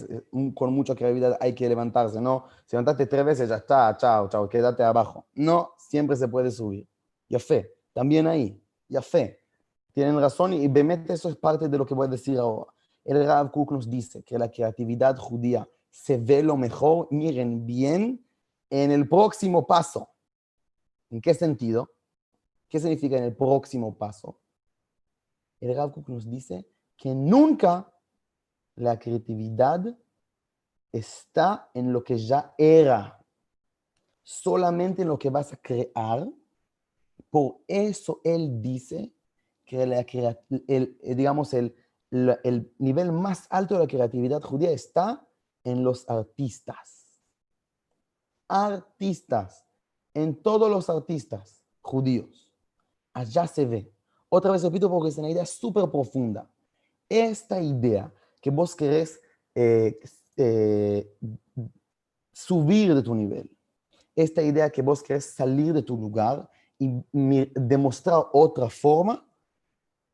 [0.54, 2.46] Con mucha creatividad hay que levantarse, ¿no?
[2.66, 5.26] Si levantaste tres veces, ya está, chao, chao, quédate abajo.
[5.34, 6.86] No, siempre se puede subir.
[7.30, 9.40] Y a fe, también ahí, y a fe.
[9.94, 12.74] Tienen razón y Bemet eso es parte de lo que voy a decir ahora.
[13.06, 18.26] El Rav Kook nos dice que la creatividad judía se ve lo mejor, miren bien,
[18.70, 20.10] en el próximo paso.
[21.10, 21.92] ¿En qué sentido?
[22.68, 24.38] ¿Qué significa en el próximo paso?
[25.62, 27.92] El Rav Kook nos dice que nunca
[28.82, 29.96] la creatividad
[30.92, 33.24] está en lo que ya era,
[34.24, 36.28] solamente en lo que vas a crear.
[37.30, 39.14] Por eso él dice
[39.64, 41.76] que la eh, digamos, el,
[42.10, 45.26] el nivel más alto de la creatividad judía está
[45.64, 47.22] en los artistas.
[48.48, 49.66] Artistas,
[50.14, 52.52] en todos los artistas judíos.
[53.14, 53.94] Allá se ve.
[54.28, 56.50] Otra vez repito porque es una idea súper profunda.
[57.08, 59.22] Esta idea que vos querés
[59.56, 60.00] eh,
[60.36, 61.18] eh,
[62.34, 63.50] subir de tu nivel,
[64.16, 67.04] esta idea que vos querés salir de tu lugar y
[67.54, 69.26] demostrar otra forma,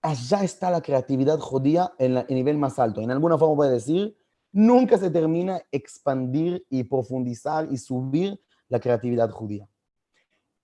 [0.02, 3.02] allá está la creatividad judía en el nivel más alto.
[3.02, 4.18] En alguna forma puede decir,
[4.52, 9.68] nunca se termina expandir y profundizar y subir la creatividad judía.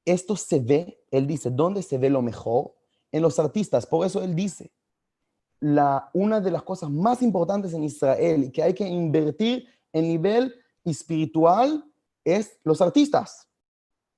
[0.05, 2.75] Esto se ve, él dice, ¿dónde se ve lo mejor?
[3.11, 3.85] En los artistas.
[3.85, 4.71] Por eso él dice,
[5.63, 10.09] la, una de las cosas más importantes en Israel y que hay que invertir en
[10.09, 11.89] nivel espiritual
[12.25, 13.47] es los artistas.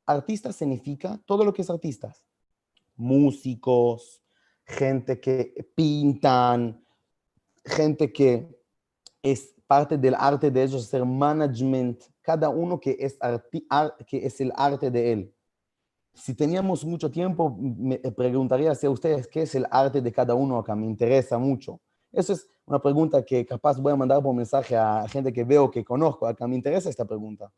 [0.08, 2.26] Artistas significa todo lo que es artistas.
[2.96, 4.24] Músicos,
[4.66, 6.84] gente que pintan,
[7.64, 8.60] gente que
[9.22, 15.12] es parte del arte de ellos hacer management, cada uno que es el arte de
[15.12, 15.35] él.
[16.16, 20.58] Si teníamos mucho tiempo, me preguntaría hacia ustedes qué es el arte de cada uno
[20.58, 21.82] acá, me interesa mucho.
[22.12, 25.70] Eso es una pregunta que capaz voy a mandar por mensaje a gente que veo,
[25.70, 27.52] que conozco, acá me interesa esta pregunta.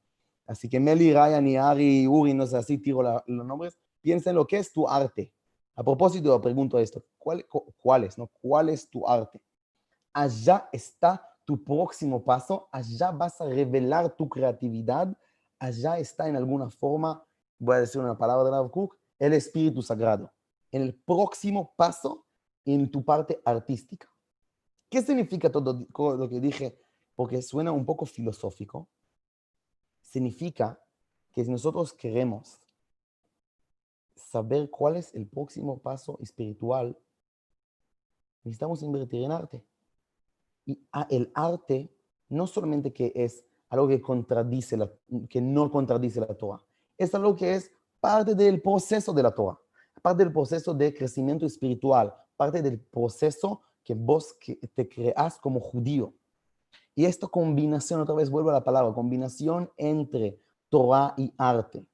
[0.48, 4.48] Así que Meli, Ryan, y Ari, Uri, no sé, así tiro los nombres, piensen lo
[4.48, 5.32] que es tu arte.
[5.76, 8.28] A propósito, pregunto esto, ¿cuál, cu- ¿cuál es, no?
[8.42, 9.40] ¿Cuál es tu arte?
[10.14, 15.16] Allá está tu próximo paso, allá vas a revelar tu creatividad,
[15.60, 17.24] allá está en alguna forma,
[17.60, 18.72] voy a decir una palabra de Rav
[19.20, 20.32] el Espíritu Sagrado.
[20.72, 22.26] En el próximo paso,
[22.66, 24.08] en tu parte artística.
[24.90, 25.86] ¿Qué significa todo
[26.18, 26.78] lo que dije?
[27.16, 28.88] Porque suena un poco filosófico.
[30.02, 30.80] Significa
[31.34, 32.60] que si nosotros queremos
[34.16, 36.98] saber cuál es el próximo paso espiritual,
[38.44, 39.66] necesitamos invertir en arte.
[40.66, 41.94] Y a- el arte
[42.30, 44.92] no solamente que es algo que contradice la,
[45.30, 46.62] que no contradice la Torah,
[46.98, 49.58] es algo que es parte del proceso de la Torah,
[50.02, 54.38] parte del proceso de crecimiento espiritual, parte del proceso que vos
[54.76, 56.14] te creas como judío.
[56.96, 61.86] Y esta combinación, otra vez vuelvo a la palabra, combinación entre Torah y arte,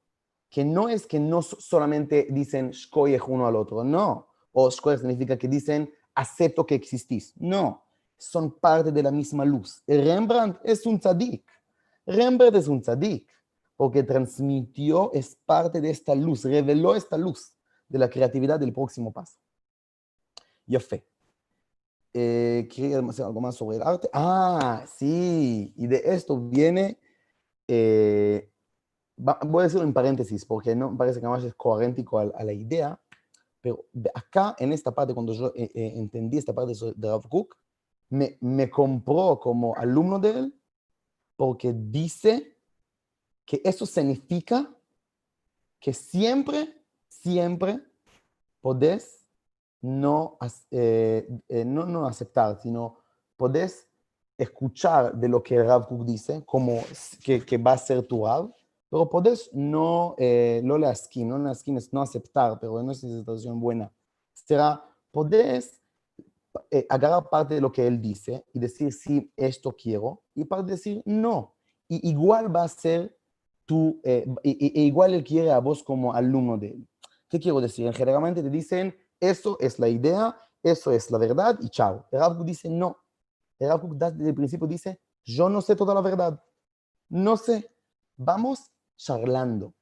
[0.49, 4.27] que no es que no so- solamente dicen shkoyech uno al otro, no.
[4.51, 7.33] O shkoyech significa que dicen acepto que existís.
[7.37, 7.83] No,
[8.17, 9.83] son parte de la misma luz.
[9.87, 11.43] Rembrandt es un tzadik.
[12.05, 13.27] Rembrandt es un tzadik
[13.83, 17.53] porque transmitió, es parte de esta luz, reveló esta luz
[17.89, 19.37] de la creatividad del próximo paso.
[20.65, 21.05] Yafé.
[22.13, 24.07] Eh, ¿Quería decir algo más sobre el arte?
[24.13, 26.97] Ah, sí, y de esto viene,
[27.67, 28.49] eh,
[29.19, 32.43] va- voy a decirlo en paréntesis porque no parece que más es coherente a, a
[32.45, 32.97] la idea,
[33.59, 37.57] pero acá en esta parte, cuando yo eh, eh, entendí esta parte de Rav Kook,
[38.09, 40.61] me, me compró como alumno de él
[41.35, 42.52] porque dice
[43.45, 44.73] que eso significa
[45.79, 47.81] que siempre, siempre
[48.61, 49.25] podés
[49.81, 50.37] no,
[50.71, 52.97] eh, eh, no, no aceptar, sino
[53.35, 53.87] podés
[54.37, 56.81] escuchar de lo que Rav Kook dice, como
[57.23, 58.53] que, que va a ser tu Rav,
[58.89, 63.91] pero podés no, eh, no no es no aceptar, pero no es una situación buena.
[64.33, 65.81] Será, podés
[66.69, 70.73] eh, agarrar parte de lo que él dice y decir, sí, esto quiero, y parte
[70.73, 71.55] decir, no.
[71.87, 73.17] Y igual va a ser
[73.65, 76.87] tú, eh, e igual él quiere a vos como alumno de él.
[77.29, 77.91] ¿Qué quiero decir?
[77.93, 82.05] Generalmente te dicen, eso es la idea, eso es la verdad, y chao.
[82.11, 82.97] El Rav Kook dice, no.
[83.59, 86.43] El Rav da- desde el principio dice, yo no sé toda la verdad.
[87.09, 87.69] No sé.
[88.15, 89.73] Vamos charlando.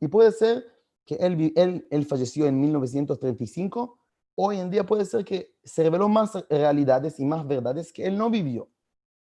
[0.00, 0.64] Y puede ser
[1.04, 3.98] que él, él, él falleció en 1935.
[4.36, 8.18] Hoy en día puede ser que se reveló más realidades y más verdades que él
[8.18, 8.68] no vivió.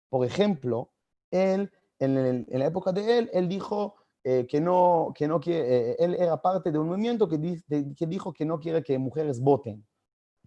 [0.09, 0.93] Por ejemplo,
[1.31, 1.71] él,
[2.05, 5.91] en, el- en la época de él, él dijo eh, que no, que no quiere,
[5.93, 8.83] eh, él era parte de un movimiento que, di- de- que dijo que no quiere
[8.83, 9.85] que mujeres voten.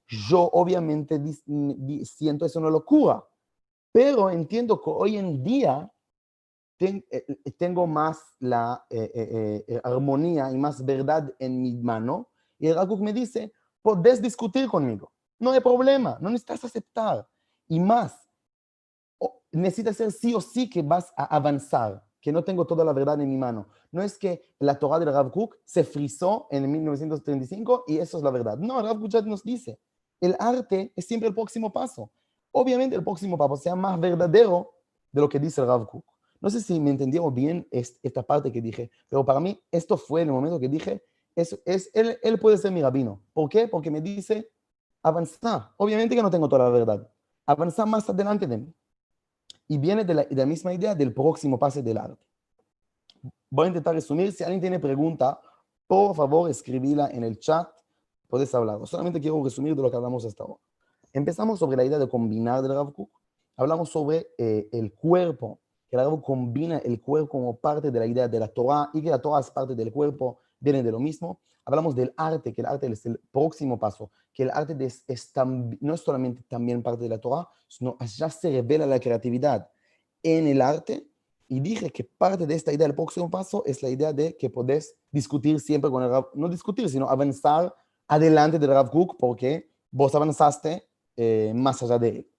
[0.08, 3.24] Yo obviamente dis- di- siento eso una locura,
[3.91, 5.91] pero entiendo que hoy en día
[6.78, 11.76] ten- eh, eh, tengo más la eh, eh, eh, armonía y más verdad en mi
[11.76, 12.30] mano.
[12.60, 17.28] Y el Rav me dice, podés discutir conmigo, no hay problema, no necesitas aceptar.
[17.67, 18.27] Y más,
[19.62, 23.20] necesitas ser sí o sí que vas a avanzar, que no tengo toda la verdad
[23.22, 23.67] en mi mano.
[23.91, 28.24] No es que la Torah del Rav Kook se frizó en 1935 y eso es
[28.24, 28.58] la verdad.
[28.58, 29.80] No, el Rav Kook ya nos dice,
[30.20, 32.12] el arte es siempre el próximo paso.
[32.52, 34.72] Obviamente el próximo paso sea más verdadero
[35.12, 36.06] de lo que dice el Rav Kook.
[36.39, 39.98] No sé si me entendieron bien es- esta parte que dije, pero para mí esto
[39.98, 41.04] fue en el momento que dije,
[41.36, 43.22] es, es, él, él puede ser mi rabino.
[43.34, 43.67] ¿Por qué?
[43.67, 44.50] Porque me dice,
[45.02, 45.74] avanza.
[45.78, 47.10] Obviamente que no tengo toda la verdad.
[47.46, 48.74] Avanza más adelante de mí.
[49.67, 52.25] Y viene de la, de la misma idea del próximo paso del arte.
[53.49, 54.32] Voy a intentar resumir.
[54.32, 55.39] Si alguien tiene pregunta,
[55.88, 57.69] por favor, escribíla en el chat.
[58.27, 58.86] Puedes hablar.
[58.86, 60.60] Solamente quiero resumir de lo que hablamos hasta ahora.
[61.13, 62.93] Empezamos sobre la idea de combinar del Rav.
[63.56, 68.06] Hablamos sobre eh, el cuerpo, que el Rav combina el cuerpo como parte de la
[68.06, 70.99] idea de la Torah y que la Torah es parte del cuerpo, vienen de lo
[70.99, 71.39] mismo.
[71.67, 75.34] Hablamos del arte, que el arte es el próximo paso, que el arte es, es
[75.36, 79.69] tam- no es solamente también parte de la Torah, sino allá se revela la creatividad
[80.23, 81.06] en el arte.
[81.49, 84.49] Y dije que parte de esta idea del próximo paso es la idea de que
[84.49, 87.75] podés discutir siempre con el Rav, no discutir, sino avanzar
[88.08, 92.32] adelante del Rav Kook porque vos avanzaste eh, más allá de él.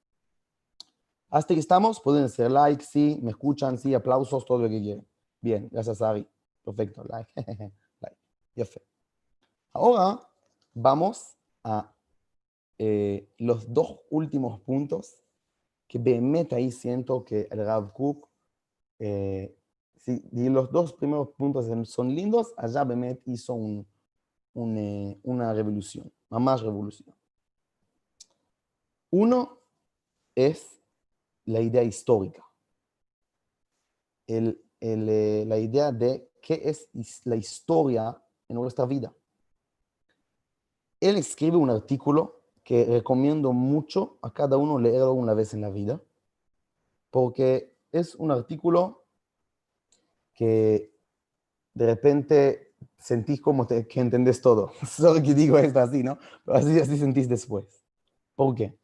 [1.28, 5.06] Hasta que estamos, pueden hacer like, sí, me escuchan, sí, aplausos, todo lo que quieran.
[5.42, 6.26] Bien, gracias, Ari.
[6.64, 7.30] Perfecto, like.
[8.00, 8.16] like.
[8.54, 8.87] Ya fue.
[9.72, 10.20] Ahora
[10.74, 11.92] vamos a
[12.78, 15.22] eh, los dos últimos puntos
[15.86, 18.28] que Behemet ahí siento que el Rav Kuk,
[18.98, 19.56] eh,
[19.96, 23.86] si, y los dos primeros puntos son lindos, allá Behemet hizo un,
[24.54, 27.14] un, eh, una revolución, más revolución.
[29.10, 29.58] Uno
[30.34, 30.80] es
[31.46, 32.44] la idea histórica,
[34.26, 36.88] la idea de qué es
[37.24, 39.12] la historia en nuestra vida.
[41.00, 45.70] Él escribe un artículo que recomiendo mucho a cada uno leerlo una vez en la
[45.70, 46.02] vida,
[47.10, 49.04] porque es un artículo
[50.34, 50.92] que
[51.74, 54.72] de repente sentís como que entendés todo.
[54.86, 56.18] Solo que digo esto así, ¿no?
[56.44, 57.84] Pero así, así sentís después.
[58.34, 58.78] ¿Por qué?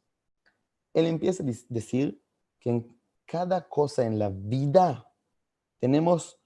[0.94, 2.22] Él empieza a decir
[2.60, 5.10] que en cada cosa en la vida
[5.78, 6.38] tenemos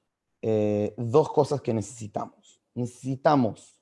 [0.43, 2.61] eh, dos cosas que necesitamos.
[2.75, 3.78] Necesitamos,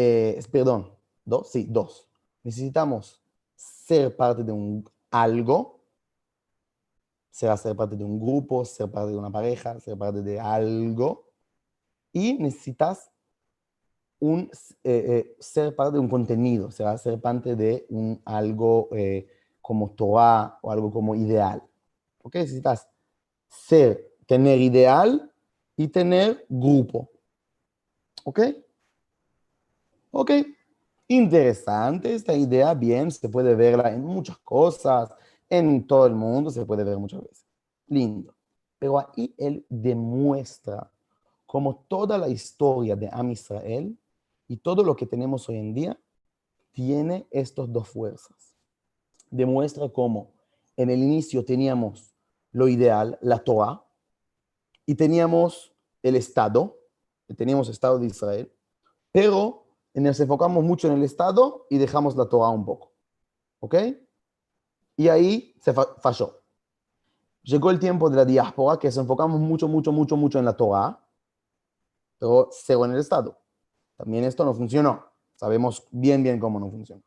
[0.00, 0.92] eh, perdón,
[1.24, 2.08] dos, sí, dos.
[2.44, 3.20] Necesitamos
[3.56, 5.80] ser parte de un algo,
[7.30, 11.26] sea ser parte de un grupo, ser parte de una pareja, ser parte de algo,
[12.12, 13.10] y necesitas
[14.20, 14.48] un,
[14.84, 19.26] eh, eh, ser parte de un contenido, sea, ser parte de un algo eh,
[19.60, 21.60] como Torah o algo como ideal.
[22.22, 22.36] ¿Ok?
[22.36, 22.88] Necesitas
[23.48, 25.32] ser, tener ideal
[25.76, 27.10] y tener grupo.
[28.24, 28.40] ¿Ok?
[30.10, 30.30] Ok.
[31.10, 35.10] Interesante esta idea, bien, se puede verla en muchas cosas,
[35.48, 37.46] en todo el mundo se puede ver muchas veces.
[37.86, 38.34] Lindo.
[38.78, 40.90] Pero ahí él demuestra
[41.46, 43.96] como toda la historia de Am Israel
[44.46, 45.98] y todo lo que tenemos hoy en día
[46.72, 48.54] tiene estas dos fuerzas.
[49.30, 50.32] Demuestra cómo
[50.76, 52.14] en el inicio teníamos
[52.52, 53.82] lo ideal, la Torah,
[54.84, 56.76] y teníamos el Estado,
[57.36, 58.52] teníamos Estado de Israel,
[59.10, 59.67] pero
[60.00, 62.92] nos enfocamos mucho en el Estado y dejamos la Torah un poco.
[63.60, 63.74] ¿Ok?
[64.96, 66.40] Y ahí se fa- falló.
[67.42, 70.56] Llegó el tiempo de la diáspora, que nos enfocamos mucho, mucho, mucho, mucho en la
[70.56, 71.02] Torah,
[72.18, 73.38] pero cero en el Estado.
[73.96, 75.06] También esto no funcionó.
[75.34, 77.02] Sabemos bien, bien cómo no funcionó.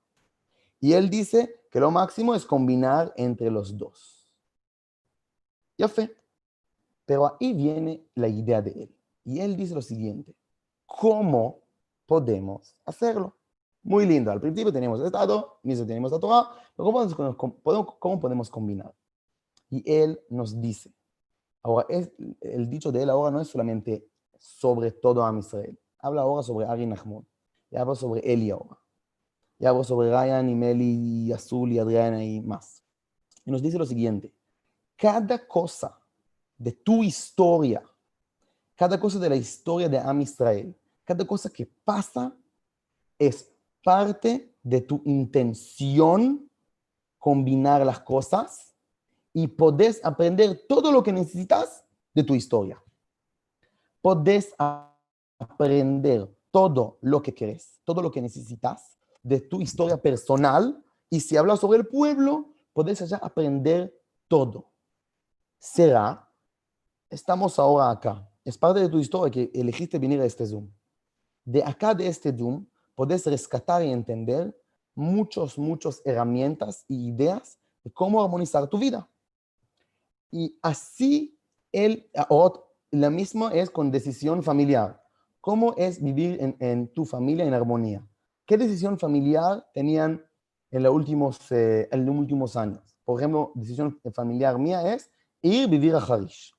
[0.79, 4.27] Y él dice que lo máximo es combinar entre los dos.
[5.77, 6.15] Ya fe.
[7.05, 8.95] Pero ahí viene la idea de él.
[9.23, 10.33] Y él dice lo siguiente.
[10.85, 11.60] ¿Cómo
[12.11, 13.37] podemos hacerlo?
[13.83, 14.31] Muy lindo.
[14.31, 18.93] Al principio tenemos el Estado, mismo tenemos la Torah, pero ¿cómo podemos, cómo- podemos combinar?
[19.69, 20.91] Y él nos dice,
[21.63, 24.05] ahora, es, el dicho de él ahora no es solamente
[24.37, 25.79] sobre todo a Israel.
[25.99, 27.23] Habla ahora sobre Ari Nahmod.
[27.71, 28.77] Y habla sobre Eli ahora.
[29.57, 32.83] Y habla sobre Ryan y Meli y Azul y Adriana y más.
[33.45, 34.33] Y nos dice lo siguiente.
[34.97, 35.97] Cada cosa
[36.57, 37.81] de tu historia,
[38.75, 40.75] cada cosa de la historia de Am Israel,
[41.11, 42.33] cada cosa que pasa
[43.19, 43.51] es
[43.83, 46.49] parte de tu intención
[47.19, 48.73] combinar las cosas
[49.33, 52.81] y podés aprender todo lo que necesitas de tu historia.
[54.01, 54.55] Podés
[55.37, 61.35] aprender todo lo que querés, todo lo que necesitas de tu historia personal y si
[61.35, 63.93] hablas sobre el pueblo, podés allá aprender
[64.29, 64.71] todo.
[65.59, 66.25] Será,
[67.09, 70.69] estamos ahora acá, es parte de tu historia que elegiste venir a este Zoom.
[71.45, 74.55] De acá de este Zoom, podés rescatar y entender
[74.95, 79.09] muchos, muchas herramientas y ideas de cómo armonizar tu vida.
[80.29, 81.37] Y así
[81.71, 85.01] él, ahora, la misma es con decisión familiar.
[85.39, 88.05] ¿Cómo es vivir en, en tu familia en armonía?
[88.45, 90.23] ¿Qué decisión familiar tenían
[90.71, 92.97] en los últimos, eh, en los últimos años?
[93.05, 95.09] Por ejemplo, decisión familiar mía es
[95.41, 96.53] ir vivir a Harish.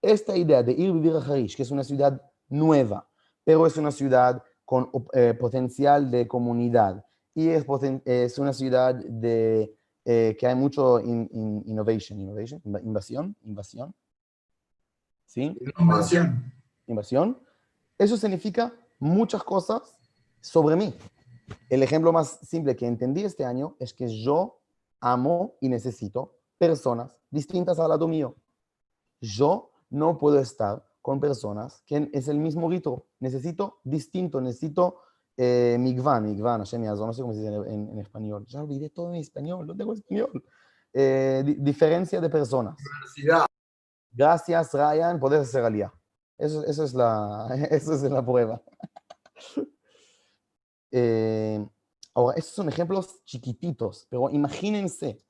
[0.00, 3.08] Esta idea de ir vivir a Harish, que es una ciudad nueva,
[3.44, 8.94] pero es una ciudad con eh, potencial de comunidad y es, poten- es una ciudad
[8.94, 9.74] de,
[10.04, 13.94] eh, que hay mucho in- in- innovation, innovation, inva- invasión, invasión,
[15.26, 15.56] ¿sí?
[15.78, 16.52] Innovación.
[16.86, 17.38] invasión,
[17.98, 19.98] eso significa muchas cosas
[20.40, 20.94] sobre mí.
[21.68, 24.58] El ejemplo más simple que entendí este año es que yo
[25.00, 28.36] amo y necesito personas distintas al lado mío.
[29.20, 33.06] Yo no puedo estar con personas que es el mismo ritmo.
[33.20, 35.00] Necesito distinto, necesito
[35.36, 38.46] eh, migvan, migvan, no sé cómo se dice en, en- en español.
[38.46, 40.44] Ya olvidé todo en español, no tengo español.
[40.92, 42.76] Eh, di- diferencia de personas.
[44.12, 45.92] Gracias, Ryan, podés hacer alía.
[46.38, 48.62] Eso, eso, es la, eso es la prueba.
[50.94, 51.66] Eh,
[52.14, 55.24] ahora, estos son ejemplos chiquititos, pero imagínense,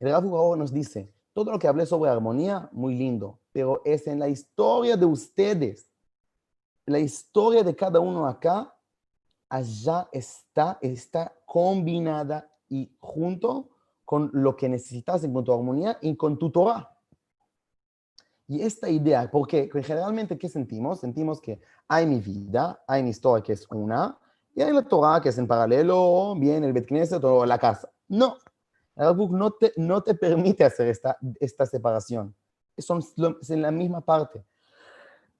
[0.00, 0.24] el Rav
[0.56, 4.96] nos dice, todo lo que hablé sobre armonía, muy lindo, pero es en la historia
[4.96, 5.90] de ustedes,
[6.86, 8.74] la historia de cada uno acá,
[9.48, 13.68] allá está, está combinada y junto
[14.04, 16.88] con lo que necesitas en a armonía y con tu Torah.
[18.48, 21.00] Y esta idea, porque generalmente, ¿qué sentimos?
[21.00, 24.18] Sentimos que hay mi vida, hay mi historia que es una,
[24.54, 27.90] y hay la Torah que es en paralelo, bien el Bet Knesset o la casa.
[28.08, 28.36] No,
[28.96, 32.34] el Kook no te, no te permite hacer esta, esta separación.
[32.78, 33.00] Son
[33.40, 34.44] es en la misma parte.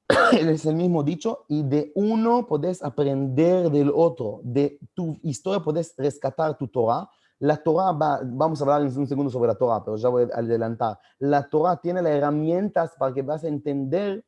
[0.33, 4.41] Es el mismo dicho, y de uno podés aprender del otro.
[4.43, 7.09] De tu historia podés rescatar tu Torah.
[7.39, 10.25] La Torah, va, vamos a hablar en un segundo sobre la Torah, pero ya voy
[10.33, 10.99] a adelantar.
[11.19, 14.25] La Torah tiene las herramientas para que vas a entender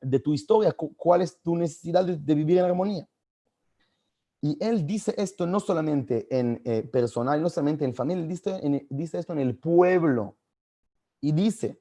[0.00, 3.08] de tu historia cu- cuál es tu necesidad de, de vivir en armonía.
[4.42, 8.58] Y él dice esto no solamente en eh, personal, no solamente en familia, él dice,
[8.62, 10.36] en- dice esto en el pueblo.
[11.20, 11.78] Y dice,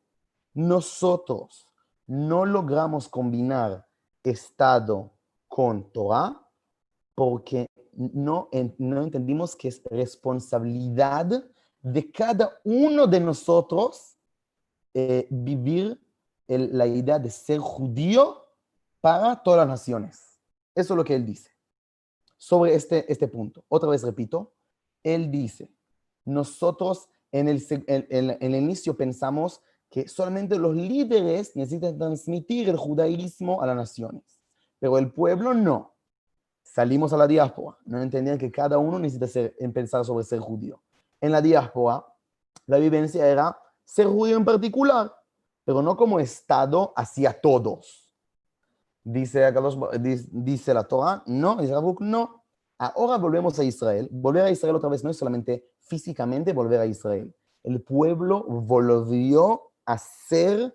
[0.60, 1.68] nosotros
[2.06, 3.88] no logramos combinar
[4.24, 5.12] Estado
[5.48, 6.40] con Torah
[7.16, 11.44] porque no, no entendimos que es responsabilidad
[11.82, 14.18] de cada uno de nosotros
[14.94, 16.00] eh, vivir
[16.48, 18.46] la idea de ser judío
[19.02, 20.40] para todas las naciones.
[20.76, 21.52] Eso es lo que él dice
[22.38, 23.64] sobre este, este punto.
[23.70, 24.54] Otra vez repito,
[25.04, 25.72] él dice,
[26.26, 33.62] nosotros en el, en el inicio pensamos que solamente los líderes necesitan transmitir el judaísmo
[33.62, 34.24] a las naciones,
[34.80, 35.96] pero el pueblo no.
[36.62, 40.82] Salimos a la diáspora, no entendían que cada uno necesita pensar sobre ser judío.
[41.20, 42.06] En la diáspora,
[42.68, 45.12] la vivencia era ser judío en particular,
[45.66, 48.10] pero no como Estado hacia todos.
[49.04, 49.52] Dice
[50.74, 52.44] la Torah, no, dice Rabuk, no.
[52.78, 54.08] Ahora volvemos a Israel.
[54.12, 57.34] Volver a Israel otra vez no es solamente físicamente volver a Israel.
[57.64, 60.74] El pueblo volvió a ser,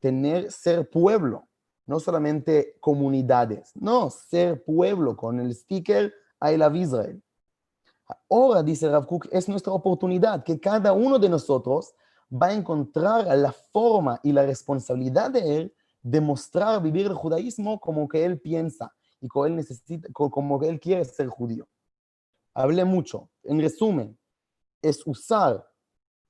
[0.00, 1.46] tener, ser pueblo,
[1.86, 7.22] no solamente comunidades, no, ser pueblo con el sticker I love Israel.
[8.30, 11.94] Ahora, dice Rav Kook, es nuestra oportunidad que cada uno de nosotros
[12.30, 17.78] va a encontrar la forma y la responsabilidad de él de mostrar vivir el judaísmo
[17.80, 21.66] como que él piensa y como él necesita, co- como que él quiere ser judío.
[22.54, 23.28] Hablé mucho.
[23.42, 24.18] En resumen,
[24.80, 25.66] es usar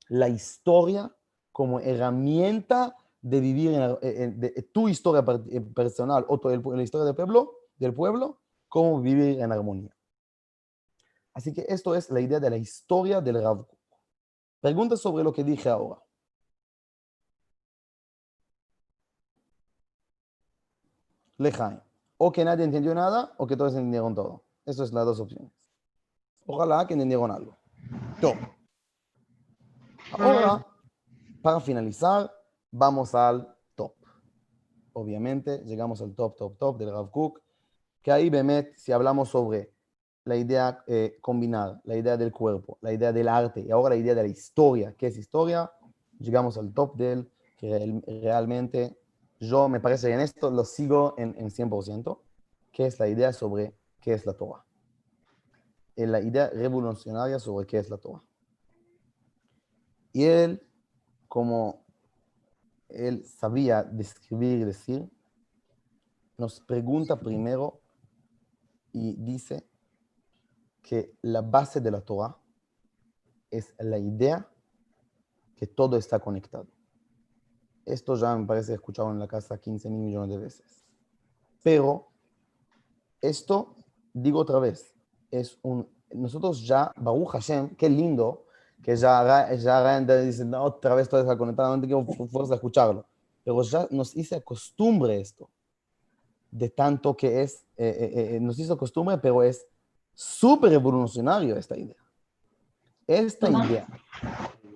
[0.09, 1.13] la historia
[1.55, 6.61] como herramienta de vivir en, la- en- de- tu historia eh, personal o tu- el-
[6.65, 9.97] la historia del pueblo, del pueblo, cómo vivir en armonía.
[11.33, 13.79] Así que esto es la idea de la historia del Rav Kook.
[14.61, 16.03] Preguntas sobre lo que dije ahora.
[21.39, 21.81] Lejaim.
[22.19, 24.45] O que nadie entendió nada o que todos entendieron todo.
[24.67, 25.53] Esas son las dos opciones.
[26.47, 27.57] Ojalá que entendieron algo.
[28.21, 28.37] Top.
[30.13, 30.67] Ahora,
[31.45, 32.33] para finalizar,
[32.71, 33.93] vamos al top.
[34.95, 37.43] Obviamente, llegamos al top, top, top del Rav Kook,
[38.01, 39.71] que ahí, Bemet, si hablamos sobre
[40.25, 44.01] la idea eh, combinar, la idea del cuerpo, la idea del arte y ahora la
[44.01, 45.71] idea de la historia, ¿qué es historia?
[46.19, 48.99] Llegamos al top del que real- realmente
[49.39, 52.23] yo me parece que en esto lo sigo en, en 100%,
[52.73, 54.65] que es la idea sobre qué es la Torah.
[55.97, 58.23] La idea revolucionaria sobre qué es la Torah.
[60.15, 60.67] Y él,
[61.35, 61.85] como
[62.89, 65.11] él sabía describir y decir,
[66.39, 67.81] nos pregunta primero
[68.93, 69.67] y dice
[70.81, 72.39] que la base de la Torah
[73.51, 74.49] es la idea
[75.57, 76.69] que todo está conectado.
[77.85, 80.85] Esto ya me parece escuchado en la casa 15 mil millones de veces.
[81.65, 82.13] Pero
[83.21, 83.75] esto,
[84.13, 84.95] digo otra vez,
[85.33, 85.89] es un...
[86.13, 88.44] Nosotros ya, Baruch Hashem, qué lindo
[88.85, 92.51] que ya, ya Ryan dice, "No, otra vez todo está conectado, no tengo fu- fuerza
[92.51, 93.07] de escucharlo.
[93.43, 95.49] Pero ya nos hice costumbre esto,
[96.51, 99.67] de tanto que es, eh, eh, eh, nos hizo costumbre, pero es
[100.15, 101.97] súper revolucionario esta idea.
[103.07, 103.87] Esta idea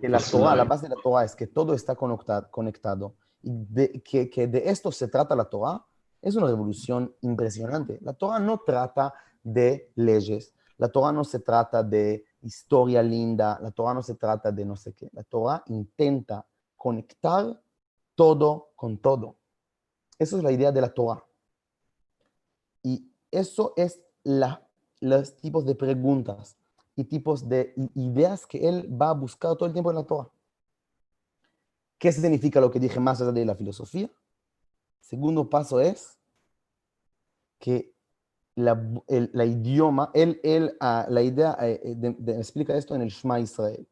[0.00, 3.50] que la Torah, la base de la Torah es que todo está conectado, conectado y
[3.52, 5.84] de, que, que de esto se trata la Torah,
[6.20, 7.98] es una revolución impresionante.
[8.02, 13.70] La Torah no trata de leyes, la Torah no se trata de historia linda, la
[13.70, 15.08] Torah no se trata de no sé qué.
[15.12, 17.60] La Torah intenta conectar
[18.14, 19.36] todo con todo.
[20.18, 21.24] Esa es la idea de la Torah.
[22.82, 24.66] Y eso es la,
[25.00, 26.56] los tipos de preguntas
[26.96, 30.30] y tipos de ideas que él va a buscar todo el tiempo en la Torah.
[31.98, 34.10] ¿Qué significa lo que dije más allá de la filosofía?
[35.00, 36.16] Segundo paso es
[37.58, 37.92] que
[38.58, 42.94] la, el, la idioma, él, él, ah, la idea, eh, eh, de- de- explica esto
[42.94, 43.86] en el Shema Israel.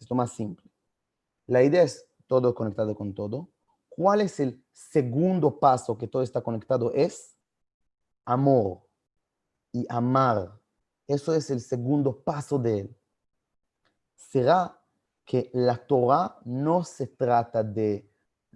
[0.00, 0.70] Esto más simple.
[1.46, 3.50] La idea es todo conectado con todo.
[3.88, 6.92] ¿Cuál es el segundo paso que todo está conectado?
[6.92, 7.36] Es
[8.24, 8.80] amor
[9.72, 10.58] y amar.
[11.06, 12.96] Eso es el segundo paso de él.
[14.14, 14.78] Será
[15.24, 18.05] que la Torah no se trata de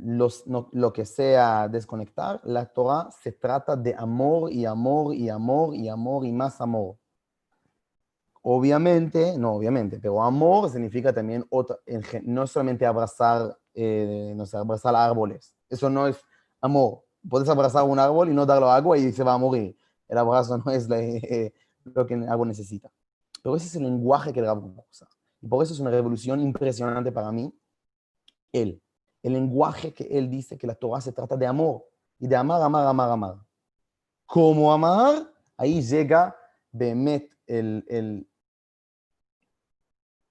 [0.03, 5.89] lo que sea desconectar, la Torah se trata de amor y amor y amor y
[5.89, 6.97] amor y más amor.
[8.43, 11.79] Obviamente, no obviamente, pero amor significa también otra,
[12.23, 15.55] no solamente abrazar, eh, no sé, abrazar árboles.
[15.69, 16.17] Eso no es
[16.61, 17.03] amor.
[17.29, 19.77] Puedes abrazar un árbol y no darle agua y se va a morir.
[20.09, 20.89] El abrazo no es
[21.85, 22.91] lo que el árbol necesita.
[23.43, 25.09] Pero ese es el lenguaje que el Kook usa.
[25.43, 27.55] Y por eso es una revolución impresionante para mí.
[28.53, 28.83] Él,
[29.23, 31.85] el lenguaje que él dice que la Torah se trata de amor
[32.19, 33.37] y de amar, amar, amar, amar.
[34.27, 35.33] ¿Cómo amar?
[35.57, 36.37] Ahí llega
[36.73, 38.29] Behemet el, el,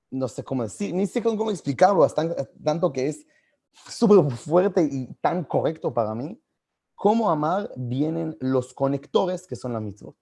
[0.09, 3.25] no sé cómo decir, ni sé cómo explicarlo, hasta tanto que es
[3.87, 6.41] súper fuerte y tan correcto para mí.
[6.95, 7.71] ¿Cómo amar?
[7.75, 10.15] Vienen los conectores que son las mitzvot.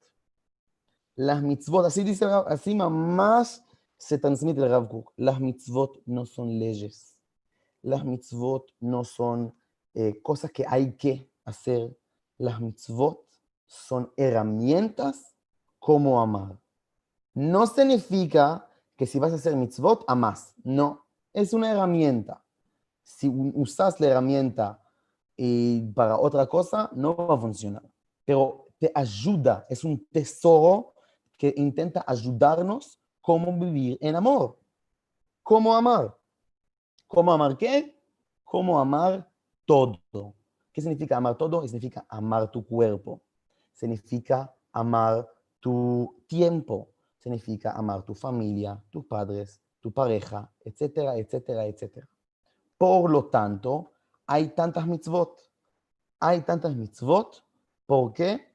[1.16, 3.64] Las mitzvot, así dice, así más
[3.98, 5.14] se transmite el Rav Kook.
[5.18, 7.17] Las mitzvot no son leyes.
[7.82, 9.54] Las mitzvot no son
[9.94, 11.98] eh, cosas que hay que hacer.
[12.38, 13.26] Las mitzvot
[13.66, 15.36] son herramientas
[15.80, 16.60] como amar.
[17.34, 20.56] No significa que si vas a hacer mitzvot, amas.
[20.64, 22.44] No, es una herramienta.
[23.04, 24.84] Si usas la herramienta
[25.36, 27.84] y para otra cosa, no va a funcionar.
[28.26, 30.94] Pero te ayuda, es un tesoro
[31.38, 34.58] que intenta ayudarnos cómo vivir en amor.
[35.44, 36.18] ¿Cómo amar?
[37.08, 37.98] ¿Cómo amar qué?
[38.44, 39.30] ¿Cómo amar
[39.66, 40.36] todo?
[40.74, 41.62] ¿Qué significa amar todo?
[41.64, 43.22] Significa amar tu cuerpo.
[43.74, 45.28] Significa amar
[45.60, 46.90] tu tiempo.
[47.18, 52.08] Significa amar tu familia, tus padres, tu pareja, etcétera, etcétera, etcétera.
[52.78, 53.92] Por lo tanto,
[54.26, 55.42] hay tantas mitzvot.
[56.20, 57.44] Hay tantas mitzvot.
[57.86, 58.54] ¿Por qué?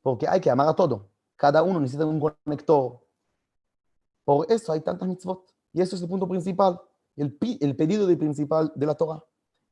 [0.00, 1.08] Porque hay que amar a todo.
[1.36, 3.00] Cada uno necesita un conector.
[4.24, 5.52] Por eso hay tantas mitzvot.
[5.72, 6.80] Y eso es el punto principal.
[7.16, 9.22] El, el pedido de principal de la Torah.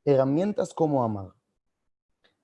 [0.05, 1.29] Herramientas como amar.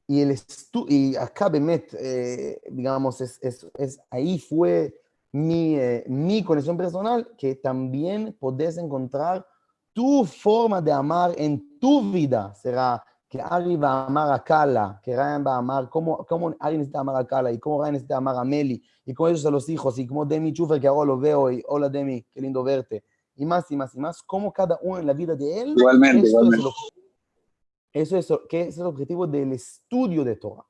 [0.07, 0.39] Y, el
[0.87, 4.95] y acá, Bemet, eh, digamos, es, es- es- ahí fue
[5.33, 9.45] mi, eh, mi conexión personal, que también podés encontrar
[9.91, 12.53] tu forma de amar en tu vida.
[12.53, 16.55] Será que Ari va a amar a Kala, que Ryan va a amar, cómo, cómo
[16.59, 19.45] Ari necesita amar a Kala, y cómo Ryan necesita amar a Meli, y cómo ellos
[19.45, 22.39] a los hijos, y como Demi Chufer, que ahora lo veo, y hola Demi, qué
[22.39, 23.03] lindo verte,
[23.37, 26.27] y más y más y más, cómo cada uno en la vida de él Igualmente,
[26.27, 26.67] eso igualmente.
[27.93, 30.65] Es el, ob- eso es, que es el objetivo del estudio de Torah.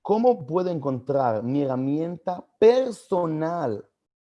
[0.00, 3.88] ¿Cómo puedo encontrar mi herramienta personal?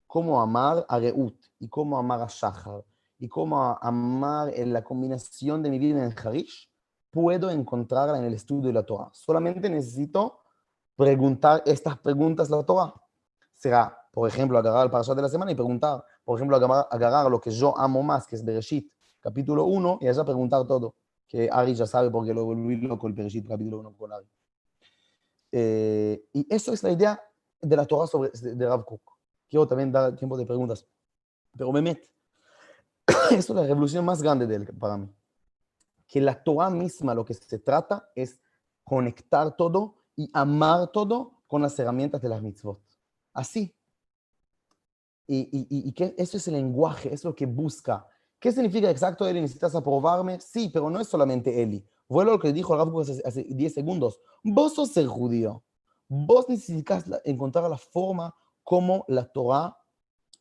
[0.06, 2.84] Cómo amar a Reut y cómo amar a Shahar
[3.18, 6.70] y cómo amar en la combinación de mi vida en Harish,
[7.10, 9.08] puedo encontrarla en el estudio de la Torah.
[9.12, 10.40] Solamente necesito
[10.94, 12.94] preguntar estas preguntas a la Torah.
[13.54, 17.40] Será, por ejemplo, agarrar el parashat de la semana y preguntar, por ejemplo, agarrar, lo
[17.40, 20.96] que yo amo más, que es Bereshit, capítulo 1, y allá preguntar todo.
[21.28, 24.26] Que Ari ya sabe porque lo volví loco el Bereshit, capítulo 1 con Ari.
[25.52, 27.22] Eh, y eso es la idea
[27.60, 29.02] de la Torah sobre, de Rav Kook.
[29.48, 30.84] Quiero también dar tiempo de preguntas.
[31.56, 32.10] Pero Mehmet,
[33.30, 35.08] eso es la revolución más grande de él para mí.
[36.08, 38.40] Que la Torah misma lo que se trata es
[38.82, 42.82] conectar todo y amar todo con las herramientas de las mitzvot.
[43.32, 43.75] Así.
[45.26, 48.06] Y, y, y- que eso es el lenguaje, es lo que busca.
[48.38, 49.40] ¿Qué significa exacto, Eli?
[49.40, 50.40] ¿Necesitas aprobarme?
[50.40, 51.84] Sí, pero no es solamente Eli.
[52.08, 54.20] Vuelvo a lo que dijo Kook hace, hace 10 segundos.
[54.44, 55.64] Vos sos el judío.
[56.08, 59.76] Vos necesitas la- encontrar la forma como la Torah,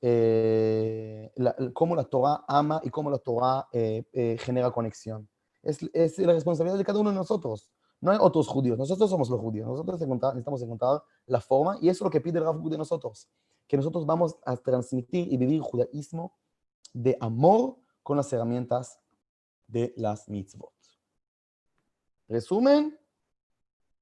[0.01, 5.27] eh, la- cómo la Torah ama y cómo la Torah eh, eh, genera conexión.
[5.63, 7.71] Es, es la responsabilidad de cada uno de nosotros.
[8.01, 8.77] No hay otros judíos.
[8.77, 9.67] Nosotros somos los judíos.
[9.67, 12.77] Nosotros encontrar- necesitamos encontrar la forma y eso es lo que pide el Rav de
[12.77, 13.27] nosotros.
[13.67, 16.37] Que nosotros vamos a transmitir y vivir judaísmo
[16.93, 18.99] de amor con las herramientas
[19.67, 20.71] de las mitzvot.
[22.27, 22.97] Resumen,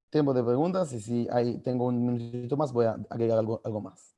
[0.10, 3.82] tiempo de preguntas y si hay, tengo un minutito más voy a agregar algo, algo
[3.82, 4.16] más.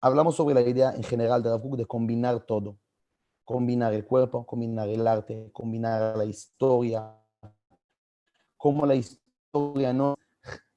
[0.00, 2.78] Hablamos sobre la idea en general de Rav de combinar todo.
[3.44, 7.16] Combinar el cuerpo, combinar el arte, combinar la historia.
[8.56, 10.16] Como la historia no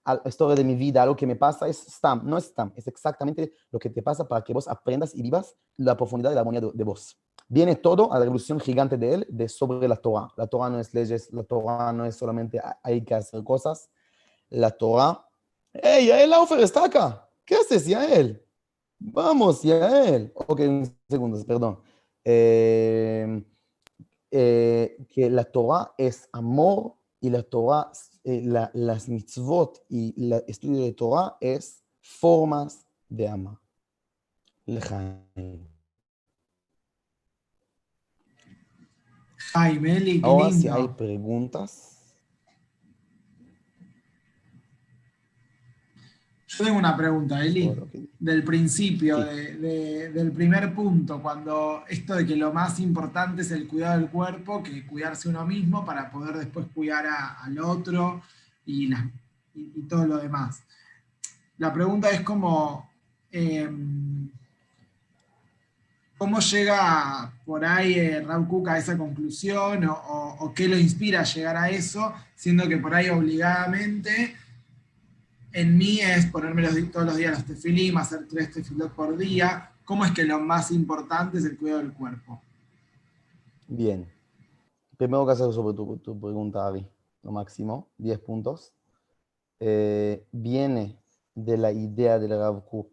[0.05, 2.87] la historia de mi vida, algo que me pasa, es stam, no es stam, es
[2.87, 6.41] exactamente lo que te pasa para que vos aprendas y vivas la profundidad y la
[6.41, 7.17] armonía de, de vos.
[7.47, 10.29] Viene todo a la revolución gigante de él, de sobre la Torah.
[10.37, 13.89] La Torah no es leyes, la Torah no es solamente ha- hay que hacer cosas.
[14.49, 15.25] La Torah.
[15.73, 17.29] ¡Hey, Yael Laufer está acá!
[17.45, 18.41] ¿Qué haces, Yael?
[18.99, 20.31] Vamos, Yael.
[20.35, 21.79] Ok, un segundo, perdón.
[22.23, 23.43] Eh,
[24.31, 27.91] eh, que la Torah es amor y la Torah,
[28.23, 33.57] eh, la- las mitzvot y el estudio de Torah es formas de amar.
[34.65, 35.67] Lejaim.
[40.19, 41.90] Qué Ahora si hay preguntas.
[46.57, 47.71] Yo tengo una pregunta, Eli.
[48.19, 49.35] del principio, Sí.
[49.35, 53.99] de- de- del primer punto, cuando esto de que lo más importante es el cuidado
[53.99, 58.21] del cuerpo, que cuidarse uno mismo para poder después cuidar a- al otro
[58.65, 59.09] y, la-
[59.55, 60.61] y- y todo lo demás.
[61.57, 62.89] La pregunta es como,
[63.31, 64.29] em,
[66.17, 70.77] ¿cómo llega por ahí eh, Raúl Cook a esa conclusión o, o- o qué lo
[70.77, 74.35] inspira a llegar a eso, siendo que por ahí obligadamente
[75.53, 79.73] en mí es ponerme los todos los días los tefilim, hacer tres tefilot por día.
[79.85, 82.41] ¿Cómo es que lo más importante es el cuidado del cuerpo?
[83.67, 84.09] Bien.
[84.97, 86.87] Primero que hacer sobre tu, tu pregunta, Ari.
[87.23, 88.73] Lo máximo, 10 puntos.
[89.59, 90.99] Eh, viene
[91.35, 92.91] de la idea del Rav Kook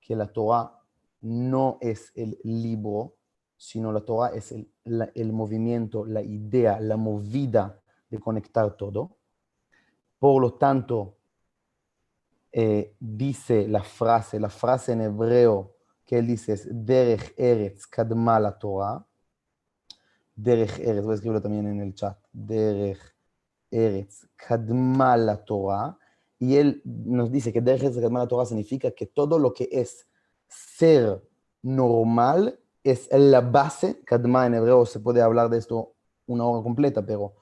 [0.00, 0.72] que la Torah
[1.20, 3.16] no es el libro,
[3.56, 9.18] sino la Torah es el movimiento, la idea, la movida de conectar todo.
[10.18, 11.17] Por lo tanto,
[12.60, 18.40] eh, dice la frase, la frase en hebreo que él dice es Derech Eretz Kadma
[18.40, 19.06] la Torah.
[20.34, 22.18] Derech Eretz, voy a escribirlo también en el chat.
[22.32, 22.98] Derech
[23.70, 25.96] Eretz Kadma la Torah.
[26.40, 29.68] Y él nos dice que Derech Eretz Kadma la Torah significa que todo lo que
[29.70, 30.08] es
[30.48, 31.22] ser
[31.62, 34.02] normal es la base.
[34.02, 35.92] Kadma en hebreo se puede hablar de esto
[36.26, 37.36] una hora completa, pero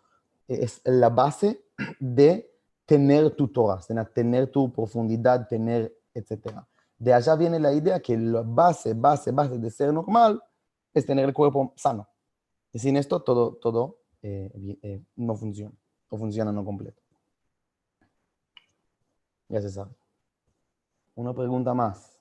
[0.46, 1.64] es la base
[2.00, 2.54] de
[2.86, 3.80] tener tu Torah,
[4.14, 6.64] tener- tu profundidad, tener, etc.
[6.96, 10.42] De allá viene la idea que la base, base, base de ser normal
[10.94, 12.08] es tener el cuerpo sano.
[12.72, 15.74] Y sin esto todo, todo eh, eh, no funciona,
[16.08, 17.02] o funciona no completo.
[19.48, 19.94] Ya se sabe.
[21.14, 22.15] Una pregunta más.